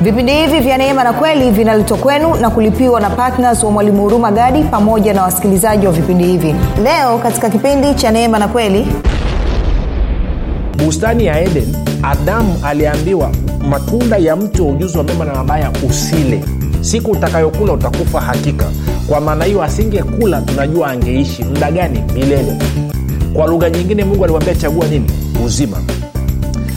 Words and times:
vipindi 0.00 0.32
hivi 0.32 0.60
vya 0.60 0.78
neema 0.78 1.04
na 1.04 1.12
kweli 1.12 1.50
vinaletwa 1.50 1.98
kwenu 1.98 2.34
na 2.34 2.50
kulipiwa 2.50 3.00
na 3.00 3.10
ptns 3.10 3.64
wa 3.64 3.70
mwalimu 3.70 4.02
huruma 4.02 4.30
gadi 4.32 4.62
pamoja 4.62 5.14
na 5.14 5.22
wasikilizaji 5.22 5.86
wa 5.86 5.92
vipindi 5.92 6.24
hivi. 6.24 6.54
Leo 6.82 7.18
katika 7.18 7.50
kipindi 7.50 7.94
cha 7.94 8.10
neema 8.10 8.38
na 8.38 8.48
kweli. 8.48 8.86
Bustani 10.84 11.26
ya 11.26 11.40
eden 11.40 11.76
adamu 12.02 12.54
aliambiwa 12.64 13.30
matunda 13.68 14.16
ya 14.16 14.36
mti 14.36 14.62
wa 14.62 14.68
ujuzi 14.68 14.98
wa 14.98 15.04
mema 15.04 15.24
na 15.24 15.34
mabaya 15.34 15.70
usile. 15.88 16.44
Siku 16.80 17.10
utakayokula 17.10 17.72
utakufa 17.72 18.20
hakika. 18.20 18.64
Kwa 19.08 19.20
maana 19.20 19.44
hiyo 19.44 19.62
asingekula 19.62 20.40
tunajua 20.40 20.88
angeishi. 20.90 21.44
Muda 21.44 21.70
gani? 21.70 22.02
Milele. 22.14 22.56
Kwa 23.34 23.46
lugha 23.46 23.70
nyingine 23.70 24.04
mungu 24.04 24.24
alimwambia 24.24 24.54
chagua 24.54 24.86
nini? 24.86 25.10
Uzima. 25.44 25.76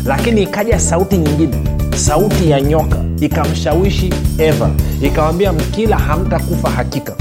Lakini 0.05 0.41
ikaja 0.43 0.79
sauti 0.79 1.17
nyingine 1.17 1.55
sauti 1.95 2.49
ya 2.49 2.61
nyoka. 2.61 2.97
Ikamshawishi 3.21 4.13
eva. 4.37 4.69
Ikamwambia 5.01 5.53
mkila 5.53 5.97
hamtakufa 5.97 6.69
hakika. 6.69 7.13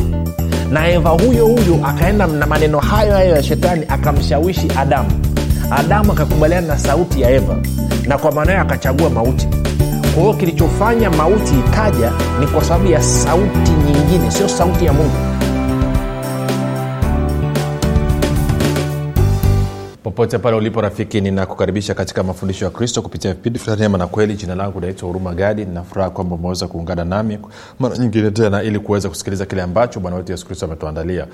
Na 0.71 0.89
eva 0.89 1.11
huyo 1.11 1.47
huyo 1.47 1.79
akaenda 1.87 2.27
na 2.27 2.47
maneno 2.47 2.79
hayo 2.81 3.13
hayo 3.13 3.35
ya 3.37 3.43
shetani 3.43 3.85
akamshawishi 3.89 4.69
adamu. 4.77 5.11
Adamu 5.71 6.13
akakubaliana 6.13 6.67
na 6.67 6.79
sauti 6.79 7.21
ya 7.21 7.31
eva 7.31 7.57
na 8.07 8.19
kwa 8.19 8.33
maana 8.33 8.51
hiyo 8.53 8.63
akachagua 8.63 9.11
mauti. 9.11 9.49
Kwa 10.15 10.23
hiyo 10.23 10.35
kilichofanya 10.35 11.11
mauti 11.11 11.55
ikaja 11.59 12.13
ni 12.41 12.47
kwa 12.47 12.65
sababu 12.65 12.91
ya 12.91 13.03
sauti 13.03 13.71
nyingine 13.71 14.31
sio 14.31 14.49
sauti 14.49 14.85
ya 14.85 14.93
mungu 14.93 15.17
popote 20.13 20.39
pale 20.39 20.57
ulipo 20.57 20.81
rafiki 20.81 21.21
ninakukaribisha 21.21 21.95
katika 21.95 22.23
mafundisho 22.23 22.65
ya 22.65 22.71
kristo 22.71 23.03
kupitia 23.03 23.33
vipindi 23.33 23.59
vya 23.59 23.77
neema 23.77 23.99
na 23.99 24.07
kweli. 24.07 24.35
Jina 24.35 24.55
langu 24.55 24.81
naitwa 24.81 25.07
huruma 25.09 25.35
gadi. 25.35 25.65
Ninafuraha 25.65 26.11
kwamba 26.11 26.35
umeweza 26.35 26.69
kuungana 26.69 27.05
nami 27.05 27.39
mara 27.79 27.97
nyingine 27.99 28.31
tena 28.31 28.63
ili 28.63 28.79
kuweza 28.79 29.09
kusikiliza 29.09 29.47
kile 29.47 29.63
ambacho 29.63 30.01
bwana 30.01 30.17
wetu 30.17 30.33
yesu 30.33 30.47
kristo 30.47 30.67
ametuandalia. 30.67 31.27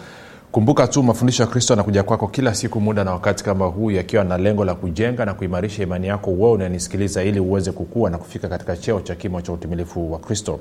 Kumbuka 0.53 0.87
tu 0.87 1.03
mafundisho 1.03 1.43
ya 1.43 1.49
kristo 1.49 1.73
anakuja 1.73 2.03
kwako 2.03 2.29
kila 2.29 2.55
siku 2.55 2.81
muda 2.81 3.05
na 3.05 3.13
wakati 3.13 3.45
kama 3.45 3.67
huu 3.67 3.91
yakiwa 3.91 4.25
na 4.25 4.39
lengo 4.39 4.65
la 4.65 4.75
kujenga 4.75 5.25
na 5.25 5.35
kuimarisha 5.35 5.83
imani 5.83 6.07
yako 6.07 6.31
uwe 6.31 6.51
unanisikiliza 6.51 7.23
ili 7.25 7.41
uweze 7.41 7.73
kukua 7.73 8.11
na 8.11 8.19
kufika 8.19 8.49
katika 8.49 8.77
cheo 8.77 9.01
cha 9.01 9.15
kimo 9.15 9.41
cha 9.43 9.53
utimilifu 9.53 10.13
wa 10.13 10.19
kristo 10.19 10.61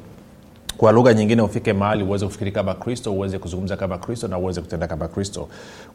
kwa 0.77 0.91
lugha 0.91 1.13
nyingine 1.13 1.41
ufike 1.41 1.73
mahali 1.73 2.03
uweze 2.03 2.25
kufikiri 2.25 2.51
kama 2.51 2.73
kristo 2.73 3.13
uweze 3.13 3.39
kuzungumza 3.39 3.77
kama 3.77 3.97
kristo 3.97 4.27
na 4.27 4.37
uweze 4.37 4.61
kutenda 4.61 4.87
kama 4.87 5.07
kristo. 5.07 5.47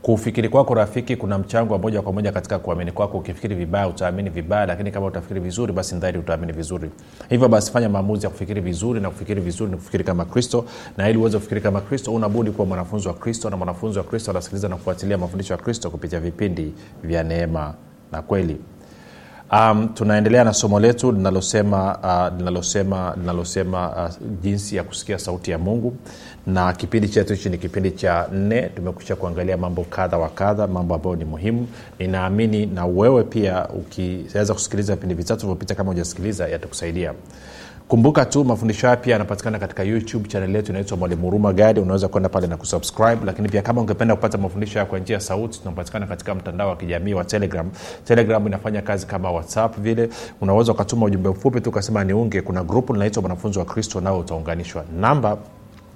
Kufikiri 0.03 0.49
kwako 0.49 0.75
rafiki 0.75 1.17
kuna 1.17 1.39
mchango 1.39 1.73
wa 1.73 1.79
moja 1.79 2.03
kwa 2.03 2.13
moja 2.13 2.33
katika 2.33 2.59
kuamini 2.59 2.93
kwako. 2.93 3.19
Ukifikiri 3.19 3.55
vibaya 3.55 3.89
utaamini 3.89 4.31
vibaya 4.31 4.67
lakini 4.67 4.91
kama 4.91 5.07
utafikiri 5.07 5.41
vizuri 5.41 5.73
basi 5.73 5.95
dhahiri 5.95 6.19
utaamini 6.19 6.53
vizuri. 6.53 6.91
Hivyo 7.29 7.49
basi 7.49 7.73
fanya 7.73 7.89
maamuzi 7.89 8.27
ya 8.27 8.31
kufikiri 8.31 8.61
vizuri 8.61 9.01
na 9.01 9.11
kufikiri 9.11 9.41
vizuri 9.41 9.71
ni 9.71 9.77
kufikiri 9.77 10.05
kama 10.05 10.25
kristo. 10.25 10.65
Na 10.97 11.09
ili 11.09 11.19
uweze 11.19 11.37
kufikiri 11.39 11.61
kama 11.61 11.81
kristo 11.81 12.15
unabudi 12.15 12.51
kuwa 12.51 12.67
mwanafunzi 12.67 13.09
wa 13.09 13.15
kristo 13.15 13.51
na 13.51 13.57
mwanafunzi 13.57 13.99
wa 13.99 14.05
kristo 14.05 14.31
anasikiliza 14.31 14.69
na 14.69 14.77
kufuatilia 14.77 15.19
mafundisho 15.19 15.55
ya 15.55 15.59
kristo 15.59 15.91
kupitia 15.91 16.21
vipindi 16.21 16.73
vya 17.05 17.23
neema 17.25 17.75
na 18.13 18.23
kweli 18.23 18.57
um, 19.53 19.89
tunaendelea 19.95 20.45
na 20.45 20.53
somo 20.55 20.81
letu 20.81 21.13
linalosema 21.13 21.99
uh, 21.99 22.39
linalosema 22.39 23.15
linalosema 23.21 23.89
uh, 24.05 24.11
jinsi 24.43 24.77
ya 24.77 24.85
kusikia 24.85 25.19
sauti 25.19 25.51
ya 25.51 25.59
mungu. 25.59 25.95
Na 26.47 26.73
kipindi 26.73 27.09
chetu 27.09 27.35
hichi 27.35 27.49
ni 27.49 27.59
kipindi 27.59 27.91
cha 27.91 28.29
nne. 28.33 28.63
Tumekusha 28.63 29.17
kuangalia 29.17 29.57
mambo 29.57 29.85
kadha 29.85 30.19
wa 30.19 30.29
kadha 30.29 30.67
mambo 30.67 30.95
ambayo 30.95 31.17
ni 31.17 31.25
muhimu. 31.25 31.69
Ninaamini 31.99 32.67
na 32.67 32.87
wewe 32.87 33.23
pia 33.25 33.69
ukiweza 33.69 34.55
kusikiliza 34.55 34.95
vipindi 34.95 35.15
vitatu 35.15 35.47
vyopita 35.47 35.75
kama 35.75 35.91
hujasikiliza 35.91 36.49
yatakusaidia 36.49 37.13
kumbuka 37.93 38.25
tu 38.25 38.45
mafundisho 38.45 38.87
haya 38.87 38.97
pia 38.97 39.13
yanapatikana 39.13 39.59
katika 39.59 39.83
youtube 39.83 40.29
chanel 40.29 40.57
yetu 40.57 40.73
inaitwa 40.73 40.97
mwalimu 40.97 41.23
huruma 41.23 41.53
gadi 41.53 41.81
unaweza 41.81 42.09
kwenda 42.09 42.29
pale 42.29 42.47
na 42.47 42.57
kusubscribe. 42.57 43.19
Lakini 43.27 43.49
pia 43.49 43.63
kama 43.63 43.81
ungependa 43.81 44.15
kupata 44.15 44.39
mafundisho 44.39 44.73
haya 44.75 44.87
kwa 44.87 44.99
njia 44.99 45.21
sauti 45.21 45.61
tunapatikana 45.61 46.07
katika 46.07 46.35
mtandao 46.35 46.69
wa 46.69 46.77
kijamii 46.77 47.15
wa 47.15 47.25
telegram. 47.25 47.71
Telegram 48.05 48.47
inafanya 48.47 48.83
kazi 48.83 49.07
kama 49.07 49.31
whatsapp 49.31 49.79
vile. 49.81 50.09
Unaweza 50.41 50.73
ukatuma 50.73 51.07
ujumbe 51.07 51.29
mfupi 51.29 51.61
tu 51.61 51.71
ukasema 51.71 52.05
niunge. 52.05 52.43
Kuna 52.43 52.65
grupu 52.65 52.93
linaitwa 52.93 53.23
mwanafunzi 53.23 53.59
wa 53.59 53.65
kristo 53.65 54.01
nao 54.01 54.19
utaunganishwa. 54.19 54.85
Namba 55.01 55.39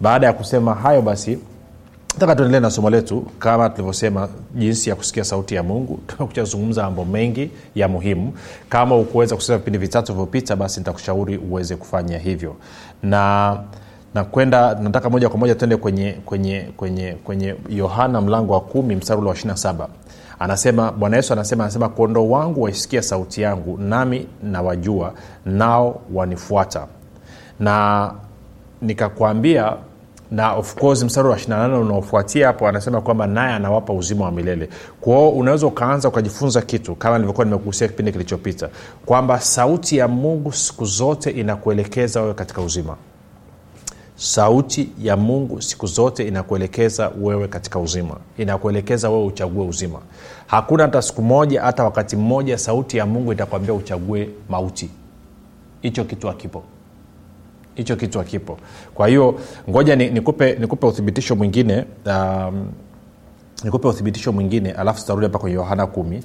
Baada 0.00 0.26
ya 0.26 0.32
kusema 0.32 0.74
hayo 0.74 1.02
basi 1.02 1.35
nataka 2.16 2.36
tuendelee 2.36 2.60
na 2.60 2.70
somo 2.70 2.90
letu 2.90 3.20
kama 3.38 3.70
tulivyosema 3.70 4.28
jinsi 4.54 4.90
ya 4.90 4.96
kusikia 4.96 5.24
sauti 5.24 5.54
ya 5.54 5.62
mungu. 5.62 6.00
Tumekuchazungumza 6.06 6.82
mambo 6.82 7.04
mengi 7.04 7.50
ya 7.74 7.88
muhimu. 7.88 8.32
Kama 8.68 8.96
ukuweza 8.96 9.34
kusikia 9.34 9.58
vipindi 9.58 9.78
vitatu 9.78 10.14
vyopita 10.14 10.56
basi 10.56 10.80
nitakushauri 10.80 11.36
uweze 11.36 11.76
kufanya 11.76 12.18
hivyo. 12.18 12.56
Na 13.02 13.56
nakwenda 14.14 14.74
nataka 14.74 15.10
moja 15.10 15.28
kwa 15.28 15.38
moja 15.38 15.54
tuende 15.54 15.76
kwenye 15.76 16.12
kwenye 16.24 16.60
kwenye 16.76 17.12
kwenye 17.12 17.54
yohana 17.68 18.20
mlango 18.20 18.52
wa 18.52 18.60
kumi 18.60 18.94
mstari 18.96 19.20
ule 19.20 19.28
wa 19.30 19.34
27 19.36 19.86
anasema 20.38 20.92
bwana 20.92 21.16
yesu 21.16 21.32
anasema 21.32 21.64
anasema 21.64 21.88
kondoo 21.88 22.28
wangu 22.28 22.62
waisikia 22.62 23.02
sauti 23.02 23.42
yangu 23.42 23.78
nami 23.78 24.26
nawajua 24.42 25.12
nao 25.44 26.00
wanifuata. 26.14 26.86
Na 27.60 28.12
nikakwambia 28.82 29.76
na 30.30 30.52
of 30.52 30.74
course 30.74 31.02
mstari 31.02 31.28
wa 31.28 31.36
28 31.36 31.80
unaofuatia 31.80 32.46
hapo 32.46 32.68
anasema 32.68 33.00
kwamba 33.00 33.26
naye 33.26 33.54
anawapa 33.54 33.92
uzima 33.92 34.24
wa 34.24 34.30
milele. 34.32 34.68
Kwao 35.00 35.30
unaweza 35.30 35.66
ukaanza 35.66 36.08
ukajifunza 36.08 36.62
kitu 36.62 36.94
kama 36.94 37.14
nilivyokuwa 37.18 37.44
nimekuhusia 37.44 37.88
kipindi 37.88 38.12
kilichopita 38.12 38.68
kwamba 39.06 39.40
sauti 39.40 39.96
ya 39.96 40.08
mungu 40.08 40.52
siku 40.52 40.84
zote 40.84 41.30
inakuelekeza 41.30 42.20
wewe 42.22 42.34
katika 42.34 42.62
uzima. 42.62 42.96
Sauti 44.16 44.88
ya 45.02 45.16
mungu 45.16 45.62
siku 45.62 45.86
zote 45.86 46.28
inakuelekeza 46.28 47.10
wewe 47.20 47.48
katika 47.48 47.78
uzima. 47.78 48.16
Inakuelekeza 48.38 49.10
wewe 49.10 49.24
uchague 49.24 49.62
uzima. 49.64 49.98
Hakuna 50.46 50.82
hata 50.82 51.02
siku 51.02 51.22
moja 51.22 51.62
hata 51.62 51.84
wakati 51.84 52.16
mmoja 52.16 52.58
sauti 52.58 52.96
ya 52.96 53.06
mungu 53.06 53.32
itakwambia 53.32 53.74
uchague 53.74 54.28
mauti. 54.48 54.90
Hicho 55.82 56.04
kitu 56.04 56.26
hakipo 56.26 56.62
hicho 57.76 57.96
kitu 57.96 58.18
hakipo 58.18 58.58
kwa 58.94 59.08
hiyo 59.08 59.34
ngoja 59.70 59.96
nikupe 59.96 60.52
ni 60.52 60.58
nikupe 60.60 60.86
uthibitisho 60.86 61.36
mwingine 61.36 61.84
um, 62.06 62.66
nikupe 63.64 63.88
uthibitisho 63.88 64.32
mwingine 64.32 64.72
alafu 64.72 65.00
tutarudi 65.00 65.26
hapa 65.26 65.38
kwenye 65.38 65.56
yohana 65.56 65.86
kumi. 65.86 66.22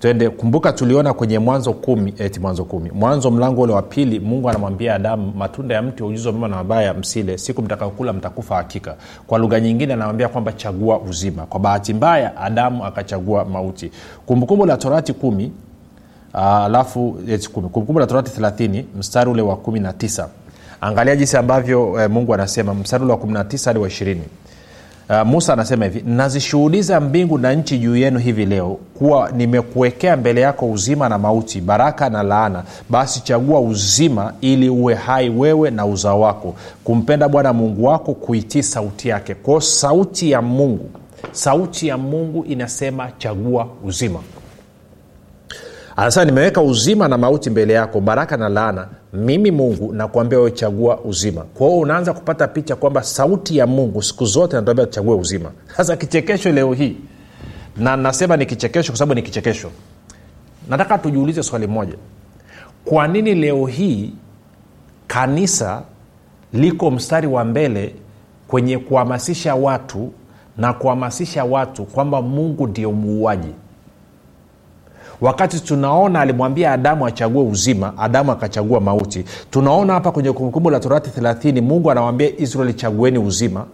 Twende 0.00 0.30
kumbuka 0.30 0.72
tuliona 0.72 1.14
kwenye 1.14 1.38
mwanzo 1.38 1.72
kumi 1.72 2.14
eti 2.18 2.40
mwanzo 2.40 2.64
kumi. 2.64 2.90
Mwanzo 2.90 3.30
mlango 3.30 3.62
ule 3.62 3.72
wa 3.72 3.82
pili 3.82 4.20
mungu 4.20 4.48
anamwambia 4.48 4.94
adamu 4.94 5.32
matunda 5.36 5.74
ya 5.74 5.82
mti 5.82 6.02
wa 6.02 6.10
mema 6.10 6.48
na 6.48 6.56
mabaya 6.56 6.94
msile 6.94 7.38
siku 7.38 7.62
mtakaokula 7.62 8.12
mtakufa 8.12 8.56
hakika. 8.56 8.96
Kwa 9.26 9.38
lugha 9.38 9.60
nyingine 9.60 9.92
anamwambia 9.92 10.28
kwamba 10.28 10.52
chagua 10.52 11.00
uzima. 11.00 11.46
Kwa 11.46 11.60
bahati 11.60 11.94
mbaya 11.94 12.36
adamu 12.36 12.84
akachagua 12.84 13.44
mauti. 13.44 13.90
Kumbukumbu 14.26 14.66
la 14.66 14.76
torati 14.76 15.12
kumi 15.12 15.52
alafu 16.32 17.08
uh, 17.08 17.46
kumbukumbu 17.52 18.00
la 18.00 18.06
torati 18.06 18.40
3 18.40 18.84
mstari 18.98 19.30
ule 19.30 19.42
wa 19.42 19.56
kumi 19.56 19.80
na 19.80 19.92
tisa 19.92 20.28
angalia 20.82 21.16
jinsi 21.16 21.36
ambavyo 21.36 22.02
e, 22.04 22.08
mungu 22.08 22.34
anasema 22.34 22.74
mstari 22.74 23.04
wa 23.04 23.16
19 23.16 23.64
hadi 23.64 23.78
wa 23.78 23.88
ishirini. 23.88 24.22
Uh, 25.10 25.22
musa 25.26 25.52
anasema 25.52 25.84
hivi 25.84 26.02
nazishuhudiza 26.06 27.00
mbingu 27.00 27.38
na 27.38 27.52
nchi 27.54 27.78
juu 27.78 27.96
yenu 27.96 28.18
hivi 28.18 28.46
leo 28.46 28.78
kuwa 28.98 29.30
nimekuwekea 29.30 30.16
mbele 30.16 30.40
yako 30.40 30.70
uzima 30.70 31.08
na 31.08 31.18
mauti 31.18 31.60
baraka 31.60 32.10
na 32.10 32.22
laana. 32.22 32.62
Basi 32.90 33.20
chagua 33.20 33.60
uzima 33.60 34.32
ili 34.40 34.68
uwe 34.68 34.94
hai 34.94 35.30
wewe 35.30 35.70
na 35.70 35.86
uzao 35.86 36.20
wako. 36.20 36.54
Kumpenda 36.84 37.28
bwana 37.28 37.52
mungu 37.52 37.84
wako 37.84 38.14
kuitii 38.14 38.62
sauti 38.62 39.08
yake. 39.08 39.34
Kwao 39.34 39.60
sauti 39.60 40.30
ya 40.30 40.42
mungu 40.42 40.90
sauti 41.32 41.86
ya 41.88 41.98
mungu 41.98 42.44
inasema 42.44 43.10
chagua 43.18 43.68
uzima 43.84 44.18
anasema 45.96 46.24
nimeweka 46.24 46.62
uzima 46.62 47.08
na 47.08 47.18
mauti 47.18 47.50
mbele 47.50 47.72
yako 47.72 48.00
baraka 48.00 48.36
na 48.36 48.48
laana. 48.48 48.88
Mimi 49.12 49.50
mungu 49.50 49.92
nakuambia 49.92 50.38
wewe 50.38 50.50
chagua 50.50 51.00
uzima. 51.00 51.40
Kwa 51.42 51.66
hiyo 51.66 51.80
unaanza 51.80 52.12
kupata 52.12 52.48
picha 52.48 52.76
kwamba 52.76 53.02
sauti 53.02 53.56
ya 53.56 53.66
mungu 53.66 54.02
siku 54.02 54.24
zote 54.26 54.56
natuambia 54.56 54.86
tuchague 54.86 55.14
uzima. 55.14 55.50
Sasa 55.76 55.96
kichekesho 55.96 56.52
leo 56.52 56.72
hii 56.72 56.96
na 57.76 57.96
nasema 57.96 58.36
ni 58.36 58.46
kichekesho 58.46 58.92
kwa 58.92 58.98
sababu 58.98 59.14
ni 59.14 59.22
kichekesho. 59.22 59.70
Nataka 60.68 60.98
tujiulize 60.98 61.42
swali 61.42 61.66
moja. 61.66 61.94
Kwa 62.84 63.08
nini 63.08 63.34
leo 63.34 63.66
hii 63.66 64.12
kanisa 65.06 65.82
liko 66.52 66.90
mstari 66.90 67.26
wa 67.26 67.44
mbele 67.44 67.94
kwenye 68.48 68.78
kuhamasisha 68.78 69.54
watu 69.54 70.12
na 70.56 70.72
kuhamasisha 70.72 71.44
watu 71.44 71.84
kwamba 71.84 72.22
mungu 72.22 72.66
ndio 72.66 72.92
muuaji 72.92 73.54
wakati 75.22 75.60
tunaona 75.60 76.20
alimwambia 76.20 76.72
adamu 76.72 77.06
achague 77.06 77.40
uzima 77.42 77.98
adamu 77.98 78.32
akachagua 78.32 78.80
mauti. 78.80 79.24
Tunaona 79.50 79.92
hapa 79.92 80.12
kwenye 80.12 80.32
kumbukumbu 80.32 80.70
la 80.70 80.80
torati 80.80 81.20
30 81.20 81.60
mungu 81.62 81.90
anawambia 81.90 82.30
israeli 82.38 82.74
chagueni 82.74 83.18
uzima. 83.18 83.64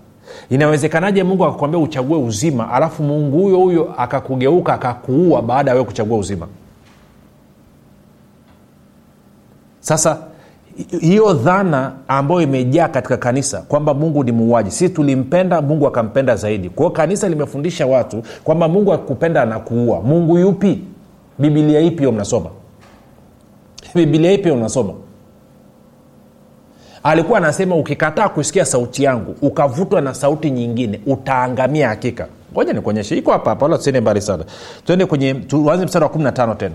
Inawezekanaje 0.50 1.22
mungu 1.22 1.44
akakwambia 1.44 1.80
uchague 1.80 2.16
uzima 2.16 2.72
alafu 2.72 3.02
mungu 3.02 3.38
huyo 3.42 3.56
huyo 3.58 3.94
akakugeuka 3.98 4.74
akakuua 4.74 5.42
baada 5.42 5.70
ya 5.70 5.74
wewe 5.74 5.86
kuchagua 5.86 6.18
uzima? 6.18 6.46
Sasa 9.80 10.18
hiyo 11.00 11.34
dhana 11.34 11.92
ambayo 12.08 12.40
imejaa 12.40 12.88
katika 12.88 13.16
kanisa 13.16 13.62
kwamba 13.62 13.94
mungu 13.94 14.24
ni 14.24 14.32
muuaji 14.32 14.70
si 14.70 14.88
tulimpenda 14.88 15.62
mungu 15.62 15.86
akampenda 15.86 16.36
zaidi. 16.36 16.70
Kwa 16.70 16.84
hiyo 16.84 16.90
kanisa 16.96 17.28
limefundisha 17.28 17.86
watu 17.86 18.22
kwamba 18.44 18.68
mungu 18.68 18.92
akupenda 18.92 19.42
anakuua 19.42 20.00
mungu 20.00 20.38
yupi 20.38 20.80
bibilia 21.38 21.80
ipi 21.80 21.98
hiyo 21.98 22.12
mnasoma? 22.12 22.50
Bibilia 23.94 24.32
ipi 24.32 24.42
hiyo 24.42 24.54
unasoma 24.54 24.94
alikuwa 27.02 27.38
anasema 27.38 27.76
ukikataa 27.76 28.28
kusikia 28.28 28.64
sauti 28.64 29.04
yangu 29.04 29.36
ukavutwa 29.42 30.00
na 30.00 30.14
sauti 30.14 30.50
nyingine 30.50 31.00
utaangamia 31.06 31.88
hakika. 31.88 32.26
Ngoja 32.52 32.72
nikuonyeshe. 32.72 33.16
Iko 33.16 33.32
hapa 33.32 33.50
hapa 33.50 33.64
wala 33.64 33.76
tusiende 33.76 34.00
mbali 34.00 34.20
sana. 34.20 34.44
Tuende 34.86 35.06
kwenye 35.06 35.34
tuanze 35.34 35.84
mstari 35.84 36.04
wa 36.04 36.10
15 36.10 36.56
tena. 36.56 36.74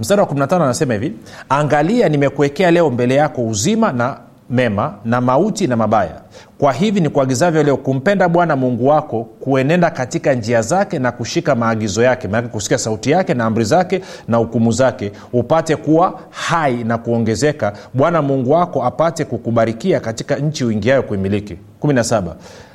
Mstari 0.00 0.20
wa 0.20 0.26
15 0.26 0.62
anasema 0.62 0.94
hivi 0.94 1.12
angalia 1.48 2.08
nimekuwekea 2.08 2.70
leo 2.70 2.90
mbele 2.90 3.14
yako 3.14 3.42
uzima 3.46 3.92
na 3.92 4.16
mema 4.50 4.94
na 5.04 5.20
mauti 5.20 5.66
na 5.66 5.76
mabaya. 5.76 6.20
Kwa 6.58 6.72
hivi 6.72 7.00
ni 7.00 7.08
kuagizavyo 7.08 7.62
leo 7.62 7.76
kumpenda 7.76 8.28
bwana 8.28 8.56
mungu 8.56 8.86
wako 8.86 9.24
kuenenda 9.24 9.90
katika 9.90 10.34
njia 10.34 10.62
zake 10.62 10.98
na 10.98 11.12
kushika 11.12 11.54
maagizo 11.54 12.02
yake. 12.02 12.28
Maanake 12.28 12.52
kusikia 12.52 12.78
sauti 12.78 13.10
yake 13.10 13.34
na 13.34 13.44
amri 13.44 13.64
zake 13.64 14.00
na 14.28 14.36
hukumu 14.36 14.72
zake 14.72 15.12
upate 15.32 15.76
kuwa 15.76 16.20
hai 16.30 16.84
na 16.84 16.98
kuongezeka. 16.98 17.72
Bwana 17.94 18.22
mungu 18.22 18.50
wako 18.50 18.84
apate 18.84 19.24
kukubarikia 19.24 20.00
katika 20.00 20.36
nchi 20.36 20.64
uingiayo 20.64 21.02
kuimiliki. 21.02 21.56
17 21.82 22.22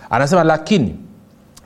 anasema 0.09 0.43
lakini 0.43 0.95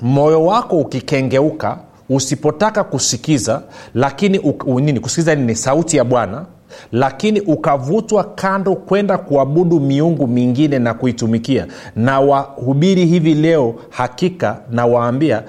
moyo 0.01 0.45
wako 0.45 0.77
ukikengeuka 0.79 1.77
usipotaka 2.09 2.83
kusikiza 2.83 3.61
lakini 3.94 4.39
u, 4.39 4.79
nini 4.79 4.99
kusikiza 4.99 5.35
nini? 5.35 5.56
Sauti 5.56 5.97
ya 5.97 6.03
bwana 6.03 6.45
lakini 6.91 7.41
ukavutwa 7.41 8.23
kando 8.23 8.75
kwenda 8.75 9.17
kuabudu 9.17 9.79
miungu 9.79 10.27
mingine 10.27 10.79
na 10.79 10.93
kuitumikia. 10.93 11.67
Na 11.95 12.19
wahubiri 12.19 13.05
hivi 13.05 13.33
leo 13.33 13.75
hakika 13.89 14.57
nawaambia 14.71 15.43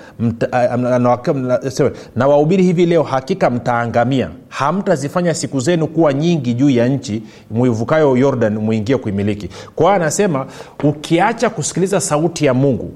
na 2.16 2.26
wahubiri 2.26 2.62
hivi 2.62 2.86
leo 2.86 3.02
hakika 3.02 3.50
mtaangamia. 3.50 4.30
Hamtazifanya 4.48 5.34
siku 5.34 5.60
zenu 5.60 5.86
kuwa 5.86 6.12
nyingi 6.12 6.54
juu 6.54 6.70
ya 6.70 6.88
nchi 6.88 7.22
mwivukayo 7.50 8.16
yordan 8.16 8.58
mwingie 8.58 8.96
kuimiliki. 8.96 9.48
Kwa 9.74 9.84
hiyo 9.86 9.96
anasema 9.96 10.46
ukiacha 10.84 11.50
kusikiliza 11.50 12.00
sauti 12.00 12.44
ya 12.44 12.54
mungu 12.54 12.92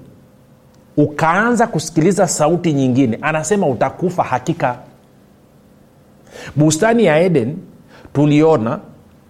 ukaanza 0.96 1.66
kusikiliza 1.66 2.28
sauti 2.28 2.72
nyingine 2.72 3.18
anasema 3.22 3.66
utakufa 3.66 4.22
hakika. 4.22 4.78
Bustani 6.56 7.04
ya 7.04 7.20
eden 7.20 7.56
tuliona 8.12 8.78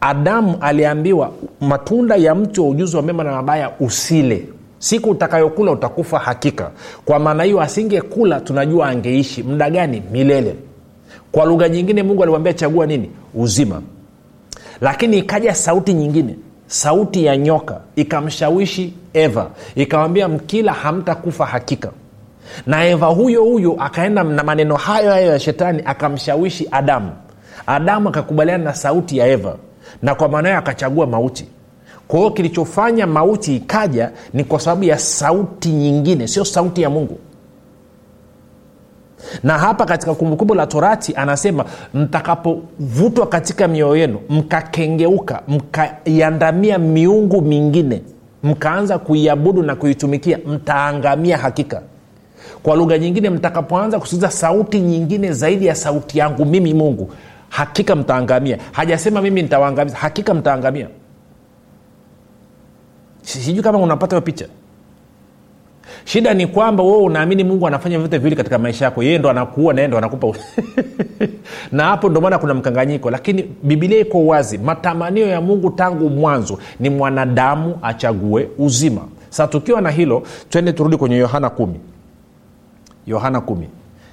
adamu 0.01 0.57
aliambiwa 0.61 1.31
matunda 1.61 2.17
ya 2.17 2.35
mti 2.35 2.61
wa 2.61 2.69
ujuzi 2.69 2.97
wa 2.97 3.03
mema 3.03 3.25
na 3.25 3.33
mabaya 3.33 3.71
usile. 3.81 4.49
Siku 4.79 5.11
utakayokula 5.11 5.73
utakufa 5.73 6.19
hakika. 6.19 6.71
Kwa 7.05 7.19
maana 7.19 7.43
hiyo 7.45 7.61
asingekula 7.61 8.41
tunajua 8.41 8.89
angeishi. 8.89 9.43
Muda 9.43 9.71
gani? 9.71 10.03
Milele. 10.13 10.55
Kwa 11.33 11.45
lugha 11.45 11.69
nyingine 11.69 12.03
mungu 12.03 12.23
alimwambia 12.23 12.53
chagua 12.53 12.87
nini? 12.87 13.11
Uzima. 13.35 13.83
Lakini 14.81 15.19
ikaja 15.19 15.55
sauti 15.55 15.95
nyingine 15.95 16.37
sauti 16.67 17.25
ya 17.25 17.37
nyoka. 17.37 17.81
Ikamshawishi 17.97 18.95
eva. 19.15 19.51
Ikamwambia 19.75 20.29
mkila 20.29 20.73
hamtakufa 20.73 21.47
hakika. 21.47 21.91
Na 22.67 22.85
eva 22.87 23.07
huyo 23.07 23.45
huyo 23.45 23.77
akaenda 23.79 24.25
na 24.25 24.43
maneno 24.45 24.77
hayo 24.77 25.11
hayo 25.11 25.27
ya 25.27 25.39
shetani 25.41 25.83
akamshawishi 25.85 26.69
adamu 26.71 27.11
adamu 27.67 28.09
akakubaliana 28.09 28.65
na 28.65 28.75
sauti 28.75 29.19
ya 29.19 29.27
eva 29.27 29.57
na 30.03 30.15
kwa 30.15 30.29
maana 30.29 30.49
hiyo 30.49 30.59
akachagua 30.59 31.07
mauti. 31.07 31.47
Kwa 32.09 32.19
hiyo 32.19 32.31
kilichofanya 32.31 33.07
mauti 33.07 33.57
ikaja 33.57 34.11
ni 34.35 34.45
kwa 34.45 34.61
sababu 34.61 34.85
ya 34.85 34.99
sauti 34.99 35.69
nyingine 35.69 36.29
sio 36.29 36.45
sauti 36.45 36.83
ya 36.83 36.91
mungu. 36.91 37.19
Na 39.43 39.59
hapa 39.59 39.87
katika 39.87 40.15
kumbukumbu 40.15 40.55
la 40.55 40.67
torati 40.67 41.15
anasema 41.17 41.65
mtakapovutwa 41.95 43.27
katika 43.27 43.69
mioyo 43.69 43.97
yenu 43.97 44.19
mkakengeuka 44.29 45.43
mkaiandamia 45.49 46.79
miungu 46.79 47.43
mingine 47.43 48.03
mkaanza 48.43 48.99
kuiabudu 48.99 49.63
na 49.63 49.75
kuitumikia 49.77 50.39
mtaangamia 50.47 51.39
hakika. 51.39 51.83
Kwa 52.63 52.77
lugha 52.77 52.99
nyingine 52.99 53.31
mtakapoanza 53.31 53.99
kusikiliza 53.99 54.31
sauti 54.31 54.81
nyingine 54.81 55.33
zaidi 55.33 55.67
ya 55.67 55.75
sauti 55.75 56.19
yangu 56.19 56.45
mimi 56.45 56.75
mungu 56.75 57.11
hakika 57.49 57.97
mtaangamia. 57.97 58.59
Hajasema 58.73 59.23
mimi 59.23 59.43
nitawaangamiza. 59.43 59.97
Hakika 59.97 60.35
mtaangamia. 60.35 60.89
Sijui 63.23 63.63
kama 63.63 63.79
unapata 63.79 64.17
hiyo 64.17 64.23
picha. 64.23 64.47
Shida 66.05 66.35
ni 66.35 66.47
kwamba 66.47 66.83
wewe 66.83 66.97
unaamini 67.03 67.45
mungu 67.45 67.67
anafanya 67.67 67.99
vyote 67.99 68.19
viwili 68.19 68.37
katika 68.37 68.59
maisha 68.59 68.85
yako. 68.85 69.03
Yeye 69.03 69.19
ndo 69.19 69.31
anakuua 69.31 69.75
na 69.75 69.89
ndo 69.89 69.99
anakupa 69.99 70.27
na 71.73 71.85
hapo 71.85 72.09
ndo 72.09 72.21
maana 72.21 72.39
kuna 72.39 72.55
mkanganyiko. 72.55 73.11
Lakini 73.11 73.43
bibilia 73.63 73.99
iko 73.99 74.27
wazi. 74.27 74.59
Matamanio 74.59 75.27
ya 75.27 75.41
mungu 75.41 75.71
tangu 75.71 76.11
mwanzo 76.11 76.59
ni 76.81 76.91
mwanadamu 76.91 77.79
achague 77.83 78.49
uzima. 78.59 79.01
Sa 79.31 79.47
tukiwa 79.47 79.81
na 79.81 79.91
hilo 79.91 80.23
twende 80.51 80.73
turudi 80.73 80.97
kwenye 80.97 81.17
yohana 81.17 81.51
kumi. 81.51 81.81
Yohana 83.07 83.41
kumi 83.41 83.69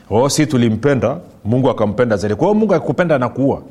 o 0.10 0.30
si 0.30 0.46
tulimpenda 0.48 1.18
mungu 1.46 1.70
akampenda 1.70 2.18
zaidi. 2.18 2.36
Kwa 2.36 2.48
hiyo 2.48 2.60
mungu 2.60 2.74
akikupenda 2.74 3.16
anakuua 3.16 3.62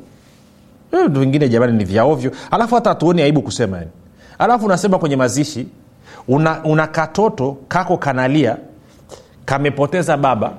vitu 0.91 1.19
vingine 1.19 1.49
jamani 1.49 1.77
ni 1.77 1.83
vyaovyo 1.83 2.31
alafu 2.51 2.75
hata 2.75 2.89
hatuoni 2.89 3.21
aibu 3.21 3.41
kusema 3.41 3.77
yani. 3.77 3.89
Alafu 4.39 4.65
unasema 4.65 4.99
kwenye 4.99 5.15
mazishi 5.15 5.67
una, 6.27 6.63
una 6.63 6.87
katoto 6.87 7.57
kako 7.67 7.97
kanalia 7.97 8.57
kamepoteza 9.45 10.17
baba 10.17 10.51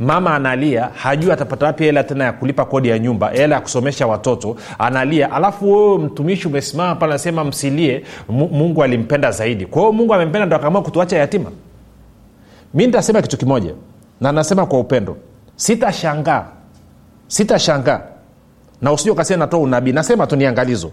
mama 0.00 0.34
analia 0.34 0.88
hajui 0.94 1.32
atapata 1.32 1.66
wapi 1.66 1.84
hela 1.84 2.04
tena 2.04 2.24
ya 2.24 2.32
kulipa 2.32 2.64
kodi 2.64 2.88
ya 2.88 2.98
nyumba 2.98 3.30
hela 3.30 3.54
ya 3.54 3.60
kusomesha 3.60 4.06
watoto 4.06 4.56
analia. 4.78 5.32
Alafu 5.32 5.72
wewe 5.72 5.98
mtumishi 5.98 6.48
umesimama 6.48 6.94
pale 6.94 7.12
anasema 7.12 7.44
msilie 7.44 8.04
mungu 8.28 8.82
alimpenda 8.82 9.30
zaidi. 9.30 9.66
Kwa 9.66 9.80
hiyo 9.82 9.92
mungu 9.92 10.14
amempenda 10.14 10.46
ndo 10.46 10.56
akaamua 10.56 10.82
kutuacha 10.82 11.18
yatima. 11.18 11.50
Mi 12.74 12.86
nitasema 12.86 13.22
kitu 13.22 13.36
kimoja 13.36 13.74
na 14.20 14.32
nasema 14.32 14.66
kwa 14.66 14.80
upendo 14.80 15.16
sitashangaa 15.56 16.44
sitashangaa. 17.28 18.00
Na 18.82 18.92
usio 18.92 19.14
kasema 19.14 19.38
natoa 19.38 19.60
unabii 19.60 19.92
nasema 19.92 20.26
tu 20.26 20.36
niangalizo. 20.36 20.90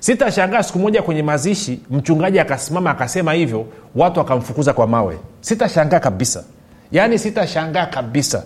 Sitashangaa 0.00 0.62
siku 0.62 0.78
moja 0.78 1.02
kwenye 1.02 1.22
mazishi 1.22 1.80
mchungaji 1.90 2.38
akasimama 2.40 2.90
akasema 2.90 3.32
hivyo 3.32 3.66
watu 3.96 4.20
akamfukuza 4.20 4.72
kwa 4.72 4.86
mawe. 4.86 5.18
Sitashangaa 5.40 6.00
kabisa. 6.00 6.44
Yaani 6.92 7.18
sitashangaa 7.18 7.86
kabisa. 7.86 8.42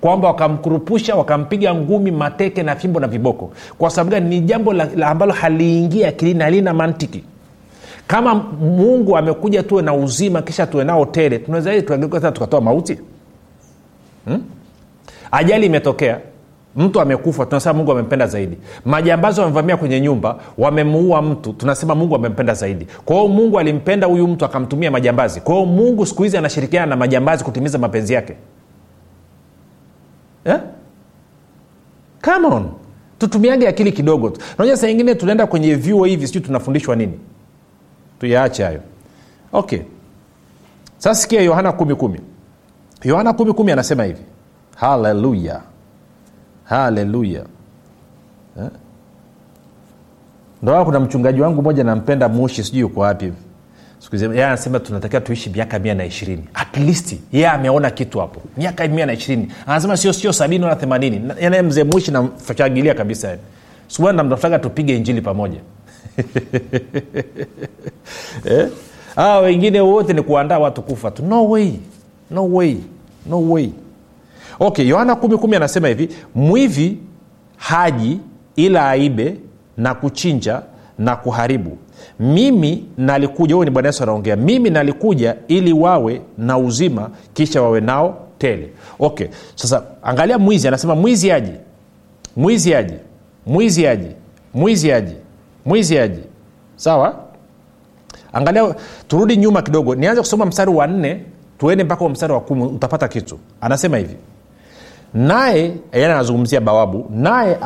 Kwamba 0.00 0.28
wakamkurupusha 0.28 1.14
wakampiga 1.14 1.74
ngumi 1.74 2.10
mateke 2.10 2.62
na 2.62 2.76
fimbo 2.76 3.00
na 3.00 3.06
viboko. 3.06 3.52
Kwa 3.78 3.90
sababu 3.90 4.10
gani? 4.10 4.28
Ni 4.28 4.40
jambo 4.40 4.72
la, 4.72 4.88
la 4.96 5.06
ambalo 5.08 5.32
haliingia 5.32 6.08
akilini 6.08 6.42
halina 6.42 6.74
mantiki. 6.74 7.24
Kama 8.06 8.34
mungu 8.60 9.16
amekuja 9.16 9.62
tuwe 9.62 9.82
na 9.82 9.94
uzima 9.94 10.42
kisha 10.42 10.66
tuwe 10.66 10.84
nao 10.84 11.06
tele 11.06 11.38
tunawezaje 11.38 11.82
tukatoa 11.82 12.60
mauti 12.60 12.98
hmm? 14.24 14.42
ajali 15.30 15.66
imetokea. 15.66 16.18
Mtu 16.76 17.00
amekufa 17.00 17.46
tunasema 17.46 17.74
mungu 17.74 17.92
amempenda 17.92 18.26
zaidi. 18.26 18.58
Majambazi 18.84 19.40
wamevamia 19.40 19.76
kwenye 19.76 20.00
nyumba 20.00 20.38
wamemuua 20.58 21.22
mtu 21.22 21.52
tunasema 21.52 21.94
mungu 21.94 22.14
amempenda 22.14 22.54
zaidi. 22.54 22.86
Kwa 23.04 23.16
hiyo 23.16 23.28
mungu 23.28 23.58
alimpenda 23.58 24.06
huyu 24.06 24.28
mtu 24.28 24.44
akamtumia 24.44 24.90
majambazi. 24.90 25.40
Kwa 25.40 25.54
hiyo 25.54 25.66
mungu 25.66 26.06
siku 26.06 26.22
hizi 26.22 26.36
anashirikiana 26.36 26.86
na 26.86 26.96
majambazi 26.96 27.44
kutimiza 27.44 27.78
mapenzi 27.78 28.12
yake. 28.14 28.34
Eh? 30.44 30.58
tutumiage 33.18 33.68
akili 33.68 33.92
kidogo 33.92 34.30
tu. 34.30 34.40
Naoja 34.58 34.76
saa 34.76 34.88
ingine 34.88 35.14
tunaenda 35.14 35.46
kwenye 35.46 35.74
vyuo 35.74 36.04
hivi 36.04 36.26
sijui 36.26 36.42
tunafundishwa 36.42 36.96
nini. 36.96 37.18
Tuyaache 38.20 38.64
hayo. 38.64 38.80
Okay. 39.52 39.78
Sasa 40.98 41.22
sikia 41.22 41.40
yohana 41.42 41.72
kumi 41.72 41.94
kumi 41.94 42.20
yohana 43.04 43.32
kumi 43.32 43.52
kumi 43.52 43.72
anasema 43.72 44.04
hivi. 44.04 44.22
Haleluya. 44.76 45.60
Haleluya. 46.64 47.44
Eh? 48.60 48.68
kuna 50.84 51.00
mchungaji 51.00 51.40
wangu 51.40 51.62
mmoja 51.62 51.84
nampenda 51.84 52.28
mushi 52.28 52.64
sijui 52.64 52.82
uko 52.84 53.00
wapi. 53.00 53.32
Ye 54.34 54.44
anasema 54.44 54.80
tunatakiwa 54.80 55.20
tuishi 55.20 55.50
miaka 55.50 55.78
mia 55.78 55.94
na 55.94 56.04
ishirini. 56.04 56.44
At 56.54 56.76
least 56.76 57.14
ameona 57.52 57.90
kitu 57.90 58.18
hapo. 58.20 58.42
Miaka 58.56 58.88
mia 58.88 59.06
na 59.06 59.12
ishirini. 59.12 59.52
Anasema 59.66 59.96
sio 59.96 60.12
sio 60.12 60.32
sabini 60.32 60.64
wala 60.64 60.76
themanini. 60.76 61.32
Yanaye 61.40 61.62
mzee 61.62 61.84
mushi 61.84 62.10
namfachagilia 62.10 62.94
kabisa 62.94 63.28
yani. 63.28 63.40
Sikuenda 63.88 64.24
mtafutaga 64.24 64.58
tupige 64.58 64.96
injili 64.96 65.20
pamoja. 65.20 65.60
Eh? 68.44 68.68
ah, 69.16 69.38
wengine 69.38 69.80
wote 69.80 70.12
ni 70.12 70.22
kuandaa 70.22 70.58
watu 70.58 70.82
kufa 70.82 71.10
tu. 71.10 71.22
No 71.24 71.50
way 71.50 71.72
no 72.32 72.44
way. 72.52 72.76
No 73.26 73.50
way. 73.50 73.70
Okay 74.60 74.88
yohana 74.88 75.16
kumi 75.16 75.36
kumi 75.38 75.56
anasema 75.56 75.88
hivi 75.88 76.08
mwivi 76.34 76.98
haji 77.56 78.18
ila 78.56 78.88
aibe 78.90 79.36
na 79.76 79.94
kuchinja 79.94 80.62
na 80.98 81.16
kuharibu. 81.16 81.78
Mimi 82.20 82.84
nalikuja 82.98 83.54
huyu 83.54 83.64
ni 83.64 83.70
bwana 83.70 83.88
yesu 83.88 84.02
anaongea 84.02 84.36
mimi 84.36 84.70
nalikuja 84.70 85.36
ili 85.48 85.72
wawe 85.72 86.22
na 86.38 86.58
uzima 86.58 87.10
kisha 87.34 87.62
wawe 87.62 87.80
nao 87.80 88.18
tele. 88.38 88.68
Okay 88.98 89.26
sasa 89.54 89.82
angalia 90.02 90.38
mwizi 90.38 90.68
anasema 90.68 90.94
mwizi 90.94 91.32
aji 91.32 91.52
mwizi 92.36 92.74
aji 92.74 92.94
mwizi 93.46 93.86
aji 93.86 94.08
mwizi 94.54 94.92
aji 94.92 95.14
mwizi 95.64 95.98
aji 95.98 96.20
sawa? 96.76 97.14
Angalia 98.32 98.74
turudi 99.08 99.36
nyuma 99.36 99.62
kidogo. 99.62 99.94
Nianze 99.94 100.20
kusoma 100.20 100.46
mstari 100.46 100.70
wa 100.70 100.86
nne 100.86 101.20
tuende 101.62 101.84
mpaka 101.84 102.08
mstari 102.08 102.32
wa 102.32 102.40
kumi 102.40 102.62
utapata 102.64 103.08
kitu. 103.08 103.38
Anasema 103.60 103.96
hivi. 103.98 104.16
Naye 105.14 105.74
yani 105.92 106.04
anazungumzia 106.12 106.60
bawabu 106.60 107.06
naye 107.10 107.58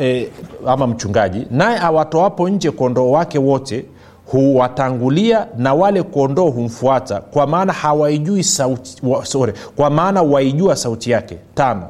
e, 0.00 0.28
ama 0.66 0.86
mchungaji 0.86 1.46
naye 1.50 1.78
awatoapo 1.78 2.48
nje 2.48 2.70
kondoo 2.70 3.10
wake 3.10 3.38
wote 3.38 3.84
huwatangulia 4.26 5.46
na 5.56 5.74
wale 5.74 6.02
kondoo 6.02 6.50
humfuata 6.50 7.20
kwa 7.20 7.46
maana 7.46 7.72
hawaijui 7.72 8.44
sauti 8.44 8.96
wa, 9.06 9.24
sorry, 9.26 9.52
kwa 9.76 9.90
maana 9.90 10.22
waijua 10.22 10.76
sauti 10.76 11.10
yake. 11.10 11.36
Tano 11.54 11.86